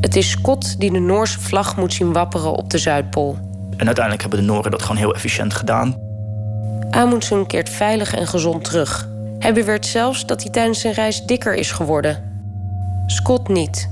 Het 0.00 0.16
is 0.16 0.30
Scott 0.30 0.80
die 0.80 0.92
de 0.92 0.98
Noorse 0.98 1.40
vlag 1.40 1.76
moet 1.76 1.92
zien 1.92 2.12
wapperen 2.12 2.52
op 2.52 2.70
de 2.70 2.78
Zuidpool. 2.78 3.38
En 3.76 3.86
uiteindelijk 3.86 4.20
hebben 4.20 4.40
de 4.40 4.52
Nooren 4.52 4.70
dat 4.70 4.82
gewoon 4.82 4.96
heel 4.96 5.14
efficiënt 5.14 5.54
gedaan. 5.54 5.96
Amundsen 6.90 7.46
keert 7.46 7.68
veilig 7.68 8.14
en 8.14 8.26
gezond 8.26 8.64
terug. 8.64 9.08
Hij 9.38 9.54
beweert 9.54 9.86
zelfs 9.86 10.26
dat 10.26 10.42
hij 10.42 10.52
tijdens 10.52 10.80
zijn 10.80 10.94
reis 10.94 11.22
dikker 11.22 11.54
is 11.54 11.70
geworden. 11.70 12.22
Scott 13.06 13.48
niet. 13.48 13.90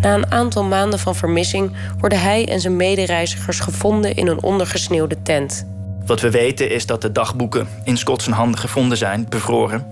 Na 0.00 0.14
een 0.14 0.32
aantal 0.32 0.64
maanden 0.64 0.98
van 0.98 1.14
vermissing 1.14 1.72
worden 1.98 2.20
hij 2.20 2.48
en 2.48 2.60
zijn 2.60 2.76
medereizigers 2.76 3.60
gevonden 3.60 4.14
in 4.14 4.26
een 4.26 4.42
ondergesneeuwde 4.42 5.22
tent. 5.22 5.66
Wat 6.08 6.20
we 6.20 6.30
weten 6.30 6.70
is 6.70 6.86
dat 6.86 7.02
de 7.02 7.12
dagboeken 7.12 7.68
in 7.84 7.96
zijn 7.96 8.36
handen 8.36 8.60
gevonden 8.60 8.98
zijn, 8.98 9.26
bevroren. 9.28 9.86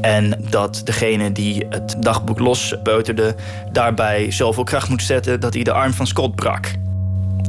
En 0.00 0.44
dat 0.50 0.80
degene 0.84 1.32
die 1.32 1.66
het 1.70 1.96
dagboek 1.98 2.38
lospeuterde 2.38 3.34
daarbij 3.72 4.30
zoveel 4.30 4.64
kracht 4.64 4.88
moet 4.88 5.02
zetten 5.02 5.40
dat 5.40 5.54
hij 5.54 5.62
de 5.62 5.72
arm 5.72 5.92
van 5.92 6.06
Scott 6.06 6.34
brak. 6.34 6.72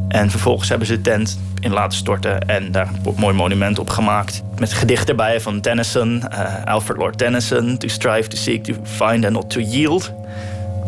En 0.07 0.31
vervolgens 0.31 0.69
hebben 0.69 0.87
ze 0.87 0.95
de 0.95 1.01
tent 1.01 1.39
in 1.59 1.71
laten 1.71 1.97
storten 1.97 2.47
en 2.47 2.71
daar 2.71 2.87
een 2.87 3.13
mooi 3.15 3.35
monument 3.35 3.79
op 3.79 3.89
gemaakt. 3.89 4.43
Met 4.59 4.73
gedichten 4.73 5.07
erbij 5.07 5.41
van 5.41 5.61
Tennyson, 5.61 6.23
uh, 6.31 6.63
Alfred 6.65 6.97
Lord 6.97 7.17
Tennyson. 7.17 7.77
To 7.77 7.87
strive, 7.87 8.27
to 8.27 8.37
seek, 8.37 8.63
to 8.63 8.73
find 8.83 9.25
and 9.25 9.33
not 9.33 9.49
to 9.49 9.59
yield. 9.59 10.13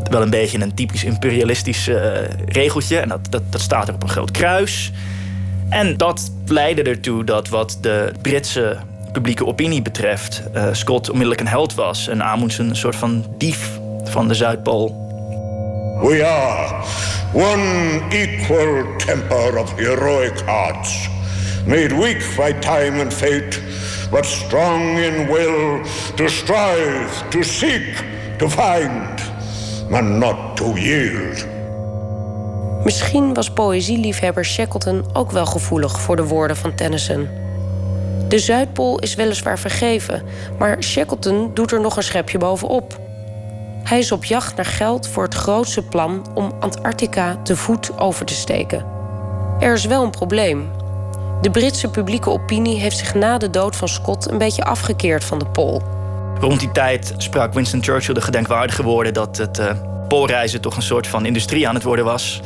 Wel 0.09 0.21
een 0.21 0.29
beetje 0.29 0.61
een 0.61 0.73
typisch 0.73 1.03
imperialistisch 1.03 1.87
uh, 1.87 1.97
regeltje. 2.45 2.99
En 2.99 3.09
dat, 3.09 3.19
dat, 3.29 3.41
dat 3.49 3.61
staat 3.61 3.87
er 3.87 3.93
op 3.93 4.03
een 4.03 4.09
groot 4.09 4.31
kruis. 4.31 4.91
En 5.71 5.97
dat 5.97 6.31
leidde 6.45 6.83
ertoe 6.83 7.23
dat 7.23 7.49
wat 7.49 7.77
de 7.81 8.11
Britse 8.21 8.77
publieke 9.11 9.45
opinie 9.45 9.81
betreft... 9.81 10.43
Uh, 10.55 10.67
Scott 10.71 11.07
onmiddellijk 11.07 11.41
een 11.41 11.47
held 11.47 11.73
was. 11.73 12.07
En 12.07 12.23
Amundsen 12.23 12.69
een 12.69 12.75
soort 12.75 12.95
van 12.95 13.25
dief 13.37 13.79
van 14.03 14.27
de 14.27 14.33
Zuidpool. 14.33 15.09
We 16.01 16.25
are 16.25 16.83
one 17.33 18.01
equal 18.09 18.95
temper 18.97 19.57
of 19.57 19.75
heroic 19.75 20.41
hearts, 20.45 21.09
made 21.65 21.95
weak 21.95 22.35
by 22.35 22.53
time 22.59 23.01
and 23.01 23.13
fate, 23.13 23.59
but 24.09 24.25
strong 24.25 24.97
in 24.97 25.27
will 25.27 25.81
to 26.15 26.27
strive, 26.27 27.29
to 27.29 27.43
seek, 27.43 28.03
to 28.37 28.49
find, 28.49 29.21
and 29.91 30.19
not 30.19 30.57
to 30.57 30.73
yield. 30.73 31.50
Misschien 32.83 33.33
was 33.33 33.51
poëzieliefhebber 33.51 34.45
Shackleton 34.45 35.05
ook 35.13 35.31
wel 35.31 35.45
gevoelig 35.45 35.99
voor 35.99 36.15
de 36.15 36.23
woorden 36.23 36.57
van 36.57 36.75
Tennyson. 36.75 37.27
De 38.27 38.39
Zuidpool 38.39 38.99
is 38.99 39.15
weliswaar 39.15 39.59
vergeven, 39.59 40.23
maar 40.57 40.83
Shackleton 40.83 41.51
doet 41.53 41.71
er 41.71 41.81
nog 41.81 41.97
een 41.97 42.03
schepje 42.03 42.37
bovenop. 42.37 42.99
Hij 43.83 43.99
is 43.99 44.11
op 44.11 44.25
jacht 44.25 44.55
naar 44.55 44.65
geld 44.65 45.07
voor 45.07 45.23
het 45.23 45.33
grootste 45.33 45.83
plan 45.83 46.25
om 46.33 46.53
Antarctica 46.59 47.35
te 47.43 47.55
voet 47.55 47.99
over 47.99 48.25
te 48.25 48.33
steken. 48.33 48.85
Er 49.59 49.73
is 49.73 49.85
wel 49.85 50.03
een 50.03 50.09
probleem. 50.09 50.69
De 51.41 51.51
Britse 51.51 51.89
publieke 51.89 52.29
opinie 52.29 52.79
heeft 52.79 52.97
zich 52.97 53.13
na 53.13 53.37
de 53.37 53.49
dood 53.49 53.75
van 53.75 53.87
Scott 53.87 54.31
een 54.31 54.37
beetje 54.37 54.63
afgekeerd 54.63 55.23
van 55.23 55.39
de 55.39 55.45
Pool. 55.45 55.81
Rond 56.39 56.59
die 56.59 56.71
tijd 56.71 57.13
sprak 57.17 57.53
Winston 57.53 57.83
Churchill 57.83 58.13
de 58.13 58.21
gedenkwaardige 58.21 58.83
woorden 58.83 59.13
dat 59.13 59.37
het 59.37 59.59
uh, 59.59 59.71
poolreizen 60.07 60.61
toch 60.61 60.75
een 60.75 60.81
soort 60.81 61.07
van 61.07 61.25
industrie 61.25 61.67
aan 61.67 61.75
het 61.75 61.83
worden 61.83 62.05
was. 62.05 62.41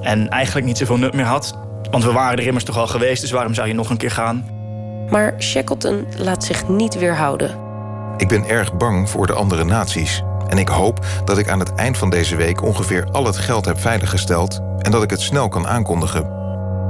En 0.00 0.28
eigenlijk 0.28 0.66
niet 0.66 0.78
zoveel 0.78 0.98
nut 0.98 1.14
meer 1.14 1.24
had. 1.24 1.58
Want 1.90 2.04
we 2.04 2.12
waren 2.12 2.38
er 2.38 2.46
immers 2.46 2.64
toch 2.64 2.78
al 2.78 2.86
geweest, 2.86 3.20
dus 3.20 3.30
waarom 3.30 3.54
zou 3.54 3.68
je 3.68 3.74
nog 3.74 3.90
een 3.90 3.96
keer 3.96 4.10
gaan? 4.10 4.44
Maar 5.10 5.34
Shackleton 5.38 6.06
laat 6.16 6.44
zich 6.44 6.68
niet 6.68 6.98
weerhouden. 6.98 7.58
Ik 8.16 8.28
ben 8.28 8.48
erg 8.48 8.76
bang 8.76 9.10
voor 9.10 9.26
de 9.26 9.32
andere 9.32 9.64
naties. 9.64 10.22
En 10.48 10.58
ik 10.58 10.68
hoop 10.68 11.06
dat 11.24 11.38
ik 11.38 11.48
aan 11.48 11.58
het 11.58 11.74
eind 11.74 11.98
van 11.98 12.10
deze 12.10 12.36
week 12.36 12.62
ongeveer 12.62 13.04
al 13.12 13.24
het 13.24 13.36
geld 13.36 13.64
heb 13.64 13.80
veiliggesteld 13.80 14.60
en 14.78 14.90
dat 14.90 15.02
ik 15.02 15.10
het 15.10 15.20
snel 15.20 15.48
kan 15.48 15.66
aankondigen. 15.66 16.38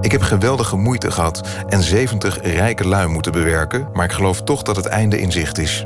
Ik 0.00 0.12
heb 0.12 0.22
geweldige 0.22 0.76
moeite 0.76 1.10
gehad 1.10 1.48
en 1.68 1.82
70 1.82 2.38
rijke 2.42 2.88
lui 2.88 3.08
moeten 3.08 3.32
bewerken, 3.32 3.88
maar 3.92 4.04
ik 4.04 4.12
geloof 4.12 4.42
toch 4.42 4.62
dat 4.62 4.76
het 4.76 4.86
einde 4.86 5.20
in 5.20 5.32
zicht 5.32 5.58
is. 5.58 5.84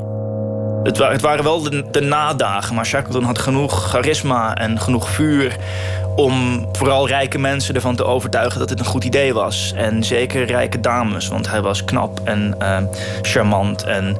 Het, 0.85 0.97
het 0.97 1.21
waren 1.21 1.43
wel 1.43 1.61
de, 1.91 2.01
nadagen, 2.01 2.75
maar 2.75 2.85
Shackleton 2.85 3.23
had 3.23 3.39
genoeg 3.39 3.89
charisma 3.89 4.55
en 4.55 4.79
genoeg 4.79 5.09
vuur 5.09 5.57
om 6.15 6.65
vooral 6.71 7.07
rijke 7.07 7.37
mensen 7.37 7.75
ervan 7.75 7.95
te 7.95 8.05
overtuigen 8.05 8.59
dat 8.59 8.69
het 8.69 8.79
een 8.79 8.85
goed 8.85 9.03
idee 9.03 9.33
was. 9.33 9.73
En 9.75 10.03
zeker 10.03 10.45
rijke 10.45 10.79
dames, 10.79 11.27
want 11.27 11.49
hij 11.49 11.61
was 11.61 11.85
knap 11.85 12.19
en 12.23 12.55
uh, 12.61 12.77
charmant 13.21 13.83
en 13.83 14.17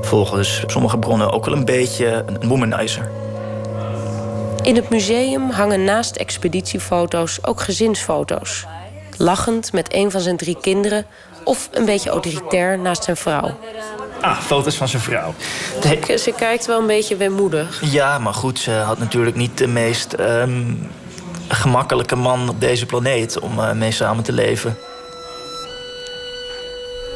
volgens 0.00 0.62
sommige 0.66 0.98
bronnen 0.98 1.32
ook 1.32 1.44
wel 1.44 1.54
een 1.54 1.64
beetje 1.64 2.24
een 2.26 2.48
womanizer. 2.48 3.10
In 4.62 4.76
het 4.76 4.88
museum 4.88 5.50
hangen 5.50 5.84
naast 5.84 6.16
expeditiefoto's 6.16 7.38
ook 7.42 7.60
gezinsfoto's. 7.60 8.66
Lachend 9.16 9.72
met 9.72 9.94
een 9.94 10.10
van 10.10 10.20
zijn 10.20 10.36
drie 10.36 10.56
kinderen 10.60 11.06
of 11.44 11.68
een 11.72 11.84
beetje 11.84 12.10
autoritair 12.10 12.78
naast 12.78 13.04
zijn 13.04 13.16
vrouw. 13.16 13.56
Ah, 14.20 14.40
foto's 14.40 14.76
van 14.76 14.88
zijn 14.88 15.02
vrouw. 15.02 15.34
De... 15.80 16.18
Ze 16.18 16.32
kijkt 16.36 16.66
wel 16.66 16.80
een 16.80 16.86
beetje 16.86 17.16
weemoedig. 17.16 17.80
Ja, 17.92 18.18
maar 18.18 18.34
goed, 18.34 18.58
ze 18.58 18.70
had 18.70 18.98
natuurlijk 18.98 19.36
niet 19.36 19.58
de 19.58 19.66
meest 19.66 20.18
um, 20.20 20.90
gemakkelijke 21.48 22.16
man 22.16 22.48
op 22.48 22.60
deze 22.60 22.86
planeet 22.86 23.38
om 23.38 23.58
uh, 23.58 23.72
mee 23.72 23.90
samen 23.90 24.24
te 24.24 24.32
leven. 24.32 24.78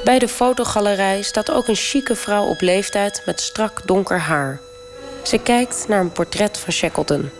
Bij 0.04 0.18
de 0.18 0.28
fotogalerij 0.28 1.22
staat 1.22 1.50
ook 1.50 1.68
een 1.68 1.74
chique 1.74 2.16
vrouw 2.16 2.44
op 2.44 2.60
leeftijd 2.60 3.22
met 3.26 3.40
strak 3.40 3.86
donker 3.86 4.18
haar. 4.18 4.60
Ze 5.22 5.38
kijkt 5.38 5.84
naar 5.88 6.00
een 6.00 6.12
portret 6.12 6.58
van 6.58 6.72
Shackleton. 6.72 7.30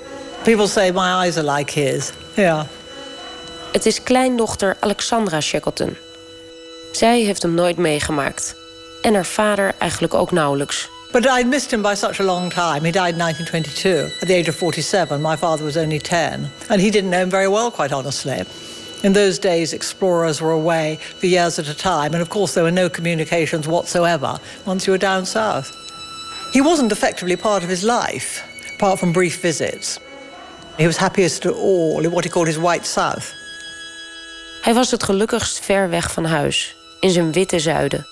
People 0.43 0.67
say 0.67 0.91
my 0.91 1.23
eyes 1.23 1.37
are 1.37 1.53
like 1.53 1.81
his. 1.81 2.11
Ja. 2.35 2.67
Het 3.73 3.87
is 3.87 4.03
kleindochter 4.03 4.77
Alexandra 4.81 5.41
Shackleton. 5.41 5.97
Zij 6.93 7.21
heeft 7.21 7.43
hem 7.43 7.55
nooit 7.55 7.77
meegemaakt. 7.77 8.55
En 9.03 9.15
haar 9.15 9.27
vader 9.27 9.75
eigenlijk 9.79 10.15
ook 10.15 10.31
nauwelijks. 10.31 10.89
But 11.13 11.27
I 11.27 11.45
missed 11.45 11.71
him 11.71 11.83
by 11.83 11.95
such 11.95 12.21
a 12.21 12.25
long 12.25 12.53
time. 12.53 12.85
He 12.85 12.91
died 12.91 13.13
in 13.13 13.19
1922 13.19 14.11
at 14.21 14.29
the 14.29 14.35
age 14.35 14.49
of 14.49 14.57
47. 14.57 15.21
My 15.21 15.37
father 15.37 15.65
was 15.65 15.77
only 15.77 15.99
10. 15.99 16.51
And 16.69 16.81
he 16.81 16.91
didn't 16.91 17.11
know 17.11 17.21
him 17.21 17.31
very 17.31 17.49
well, 17.49 17.71
quite 17.71 17.93
honestly. 17.95 18.45
In 19.03 19.13
those 19.13 19.39
days, 19.39 19.73
explorers 19.73 20.41
were 20.41 20.53
away 20.53 20.99
for 21.19 21.27
years 21.27 21.59
at 21.59 21.69
a 21.69 21.75
time, 21.75 22.15
and 22.15 22.23
of 22.23 22.29
course, 22.29 22.55
there 22.55 22.65
were 22.65 22.81
no 22.83 22.89
communications 22.89 23.67
whatsoever 23.67 24.39
once 24.65 24.87
you 24.87 24.93
were 24.93 25.07
down 25.07 25.27
south. 25.27 25.71
He 26.53 26.63
wasn't 26.63 26.93
effectively 26.93 27.37
part 27.37 27.63
of 27.63 27.69
his 27.69 27.83
life, 27.83 28.43
apart 28.75 28.99
from 28.99 29.13
brief 29.13 29.43
visits. 29.43 29.99
He 30.79 30.87
was 30.87 30.97
happiest 30.97 31.45
of 31.45 31.57
all 31.57 32.05
in 32.05 32.11
what 32.11 32.25
he 32.25 32.31
called 32.31 32.47
his 32.47 32.59
white 32.59 32.87
south. 32.87 33.35
Hij 34.63 34.75
was 34.75 34.91
het 34.91 35.03
gelukkigst 35.03 35.61
ver 35.61 35.89
weg 35.89 36.13
van 36.13 36.25
huis, 36.25 36.77
in 37.01 37.11
zijn 37.11 37.33
witte 37.33 37.59
zuiden. 37.59 38.12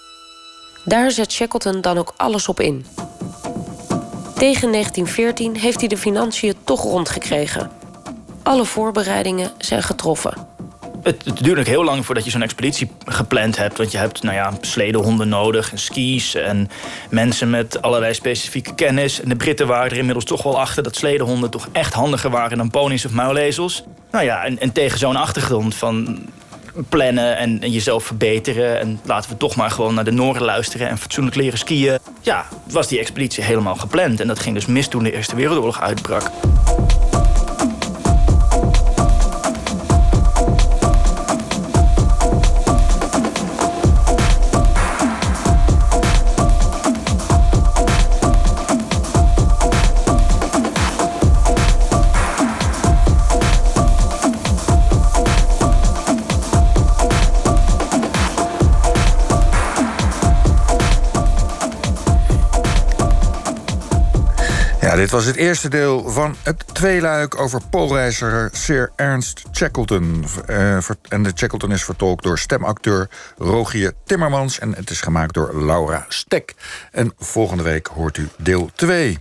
Daar 0.85 1.11
zet 1.11 1.33
Shackleton 1.33 1.81
dan 1.81 1.99
ook 1.99 2.15
alles 2.17 2.49
op 2.49 2.61
in. 2.61 2.87
Tegen 4.35 4.73
1914 4.73 5.57
heeft 5.57 5.81
hij 5.81 5.89
de 5.89 5.97
financiën 5.97 6.55
toch 6.65 6.83
rondgekregen. 6.83 7.71
Alle 8.43 8.65
voorbereidingen 8.65 9.51
zijn 9.59 9.83
getroffen. 9.83 10.49
Het, 11.03 11.43
duurt 11.43 11.59
ook 11.59 11.67
heel 11.67 11.85
lang 11.85 12.07
voordat 12.07 12.25
je 12.25 12.31
zo'n 12.31 12.43
expeditie 12.43 12.91
gepland 13.05 13.57
hebt. 13.57 13.79
Want 13.79 13.93
je 13.93 13.99
hebt 13.99 14.23
nou 14.23 14.35
ja, 14.35 14.53
sledehonden 14.61 15.29
nodig 15.29 15.73
en 15.73 15.79
skis 15.79 16.35
en 16.35 16.71
mensen 17.11 17.51
met 17.51 17.83
allerlei 17.83 18.15
specifieke 18.15 18.75
kennis. 18.75 19.21
En 19.21 19.29
de 19.29 19.37
Britten 19.37 19.67
waren 19.67 19.91
er 19.91 19.97
inmiddels 19.97 20.25
toch 20.25 20.43
wel 20.43 20.61
achter 20.61 20.83
dat 20.83 20.97
sledehonden 20.97 21.51
toch 21.51 21.69
echt 21.73 21.95
handiger 21.95 22.31
waren 22.31 22.59
dan 22.59 22.71
ponies 22.71 23.05
of 23.05 23.13
muilezels. 23.13 23.85
Nou 24.11 24.25
ja, 24.25 24.45
en, 24.45 24.59
en 24.59 24.73
tegen 24.73 24.99
zo'n 24.99 25.17
achtergrond 25.17 25.75
van 25.75 26.19
plannen 26.89 27.37
en, 27.37 27.59
jezelf 27.59 28.05
verbeteren. 28.05 28.81
En 28.81 29.01
laten 29.05 29.31
we 29.31 29.37
toch 29.37 29.57
maar 29.57 29.71
gewoon 29.71 29.95
naar 29.95 30.05
de 30.05 30.11
Noorden 30.11 30.43
luisteren 30.43 30.89
en 30.89 30.99
fatsoenlijk 30.99 31.37
leren 31.37 31.59
skiën. 31.59 31.99
Ja, 32.21 32.47
was 32.71 32.89
die 32.89 32.99
expeditie 32.99 33.45
helemaal 33.45 33.77
gepland. 33.77 34.21
En 34.21 34.27
dat 34.27 34.39
ging 34.39 34.55
dus 34.55 34.67
mis 34.67 34.89
toen 34.89 35.03
de 35.03 35.13
Eerste 35.13 35.37
Wereldoorlog 35.37 35.81
uitbrak. 35.81 36.31
Dit 65.01 65.11
was 65.11 65.25
het 65.25 65.37
eerste 65.37 65.69
deel 65.69 66.11
van 66.11 66.37
het 66.43 66.65
tweeluik 66.75 67.41
over 67.41 67.61
poolreiziger 67.71 68.51
Sir 68.53 68.91
Ernst 68.97 69.43
Shackleton. 69.53 70.25
Uh, 70.49 70.77
en 71.09 71.23
de 71.23 71.33
Shackleton 71.35 71.73
is 71.73 71.85
vertolkt 71.85 72.23
door 72.23 72.39
stemacteur 72.39 73.09
Rogier 73.39 73.93
Timmermans. 74.05 74.59
En 74.59 74.75
het 74.75 74.91
is 74.91 75.01
gemaakt 75.01 75.35
door 75.35 75.65
Laura 75.65 76.05
Stek. 76.09 76.55
En 76.93 77.13
volgende 77.19 77.63
week 77.63 77.87
hoort 77.87 78.17
u 78.17 78.29
deel 78.37 78.71
2. 78.75 79.19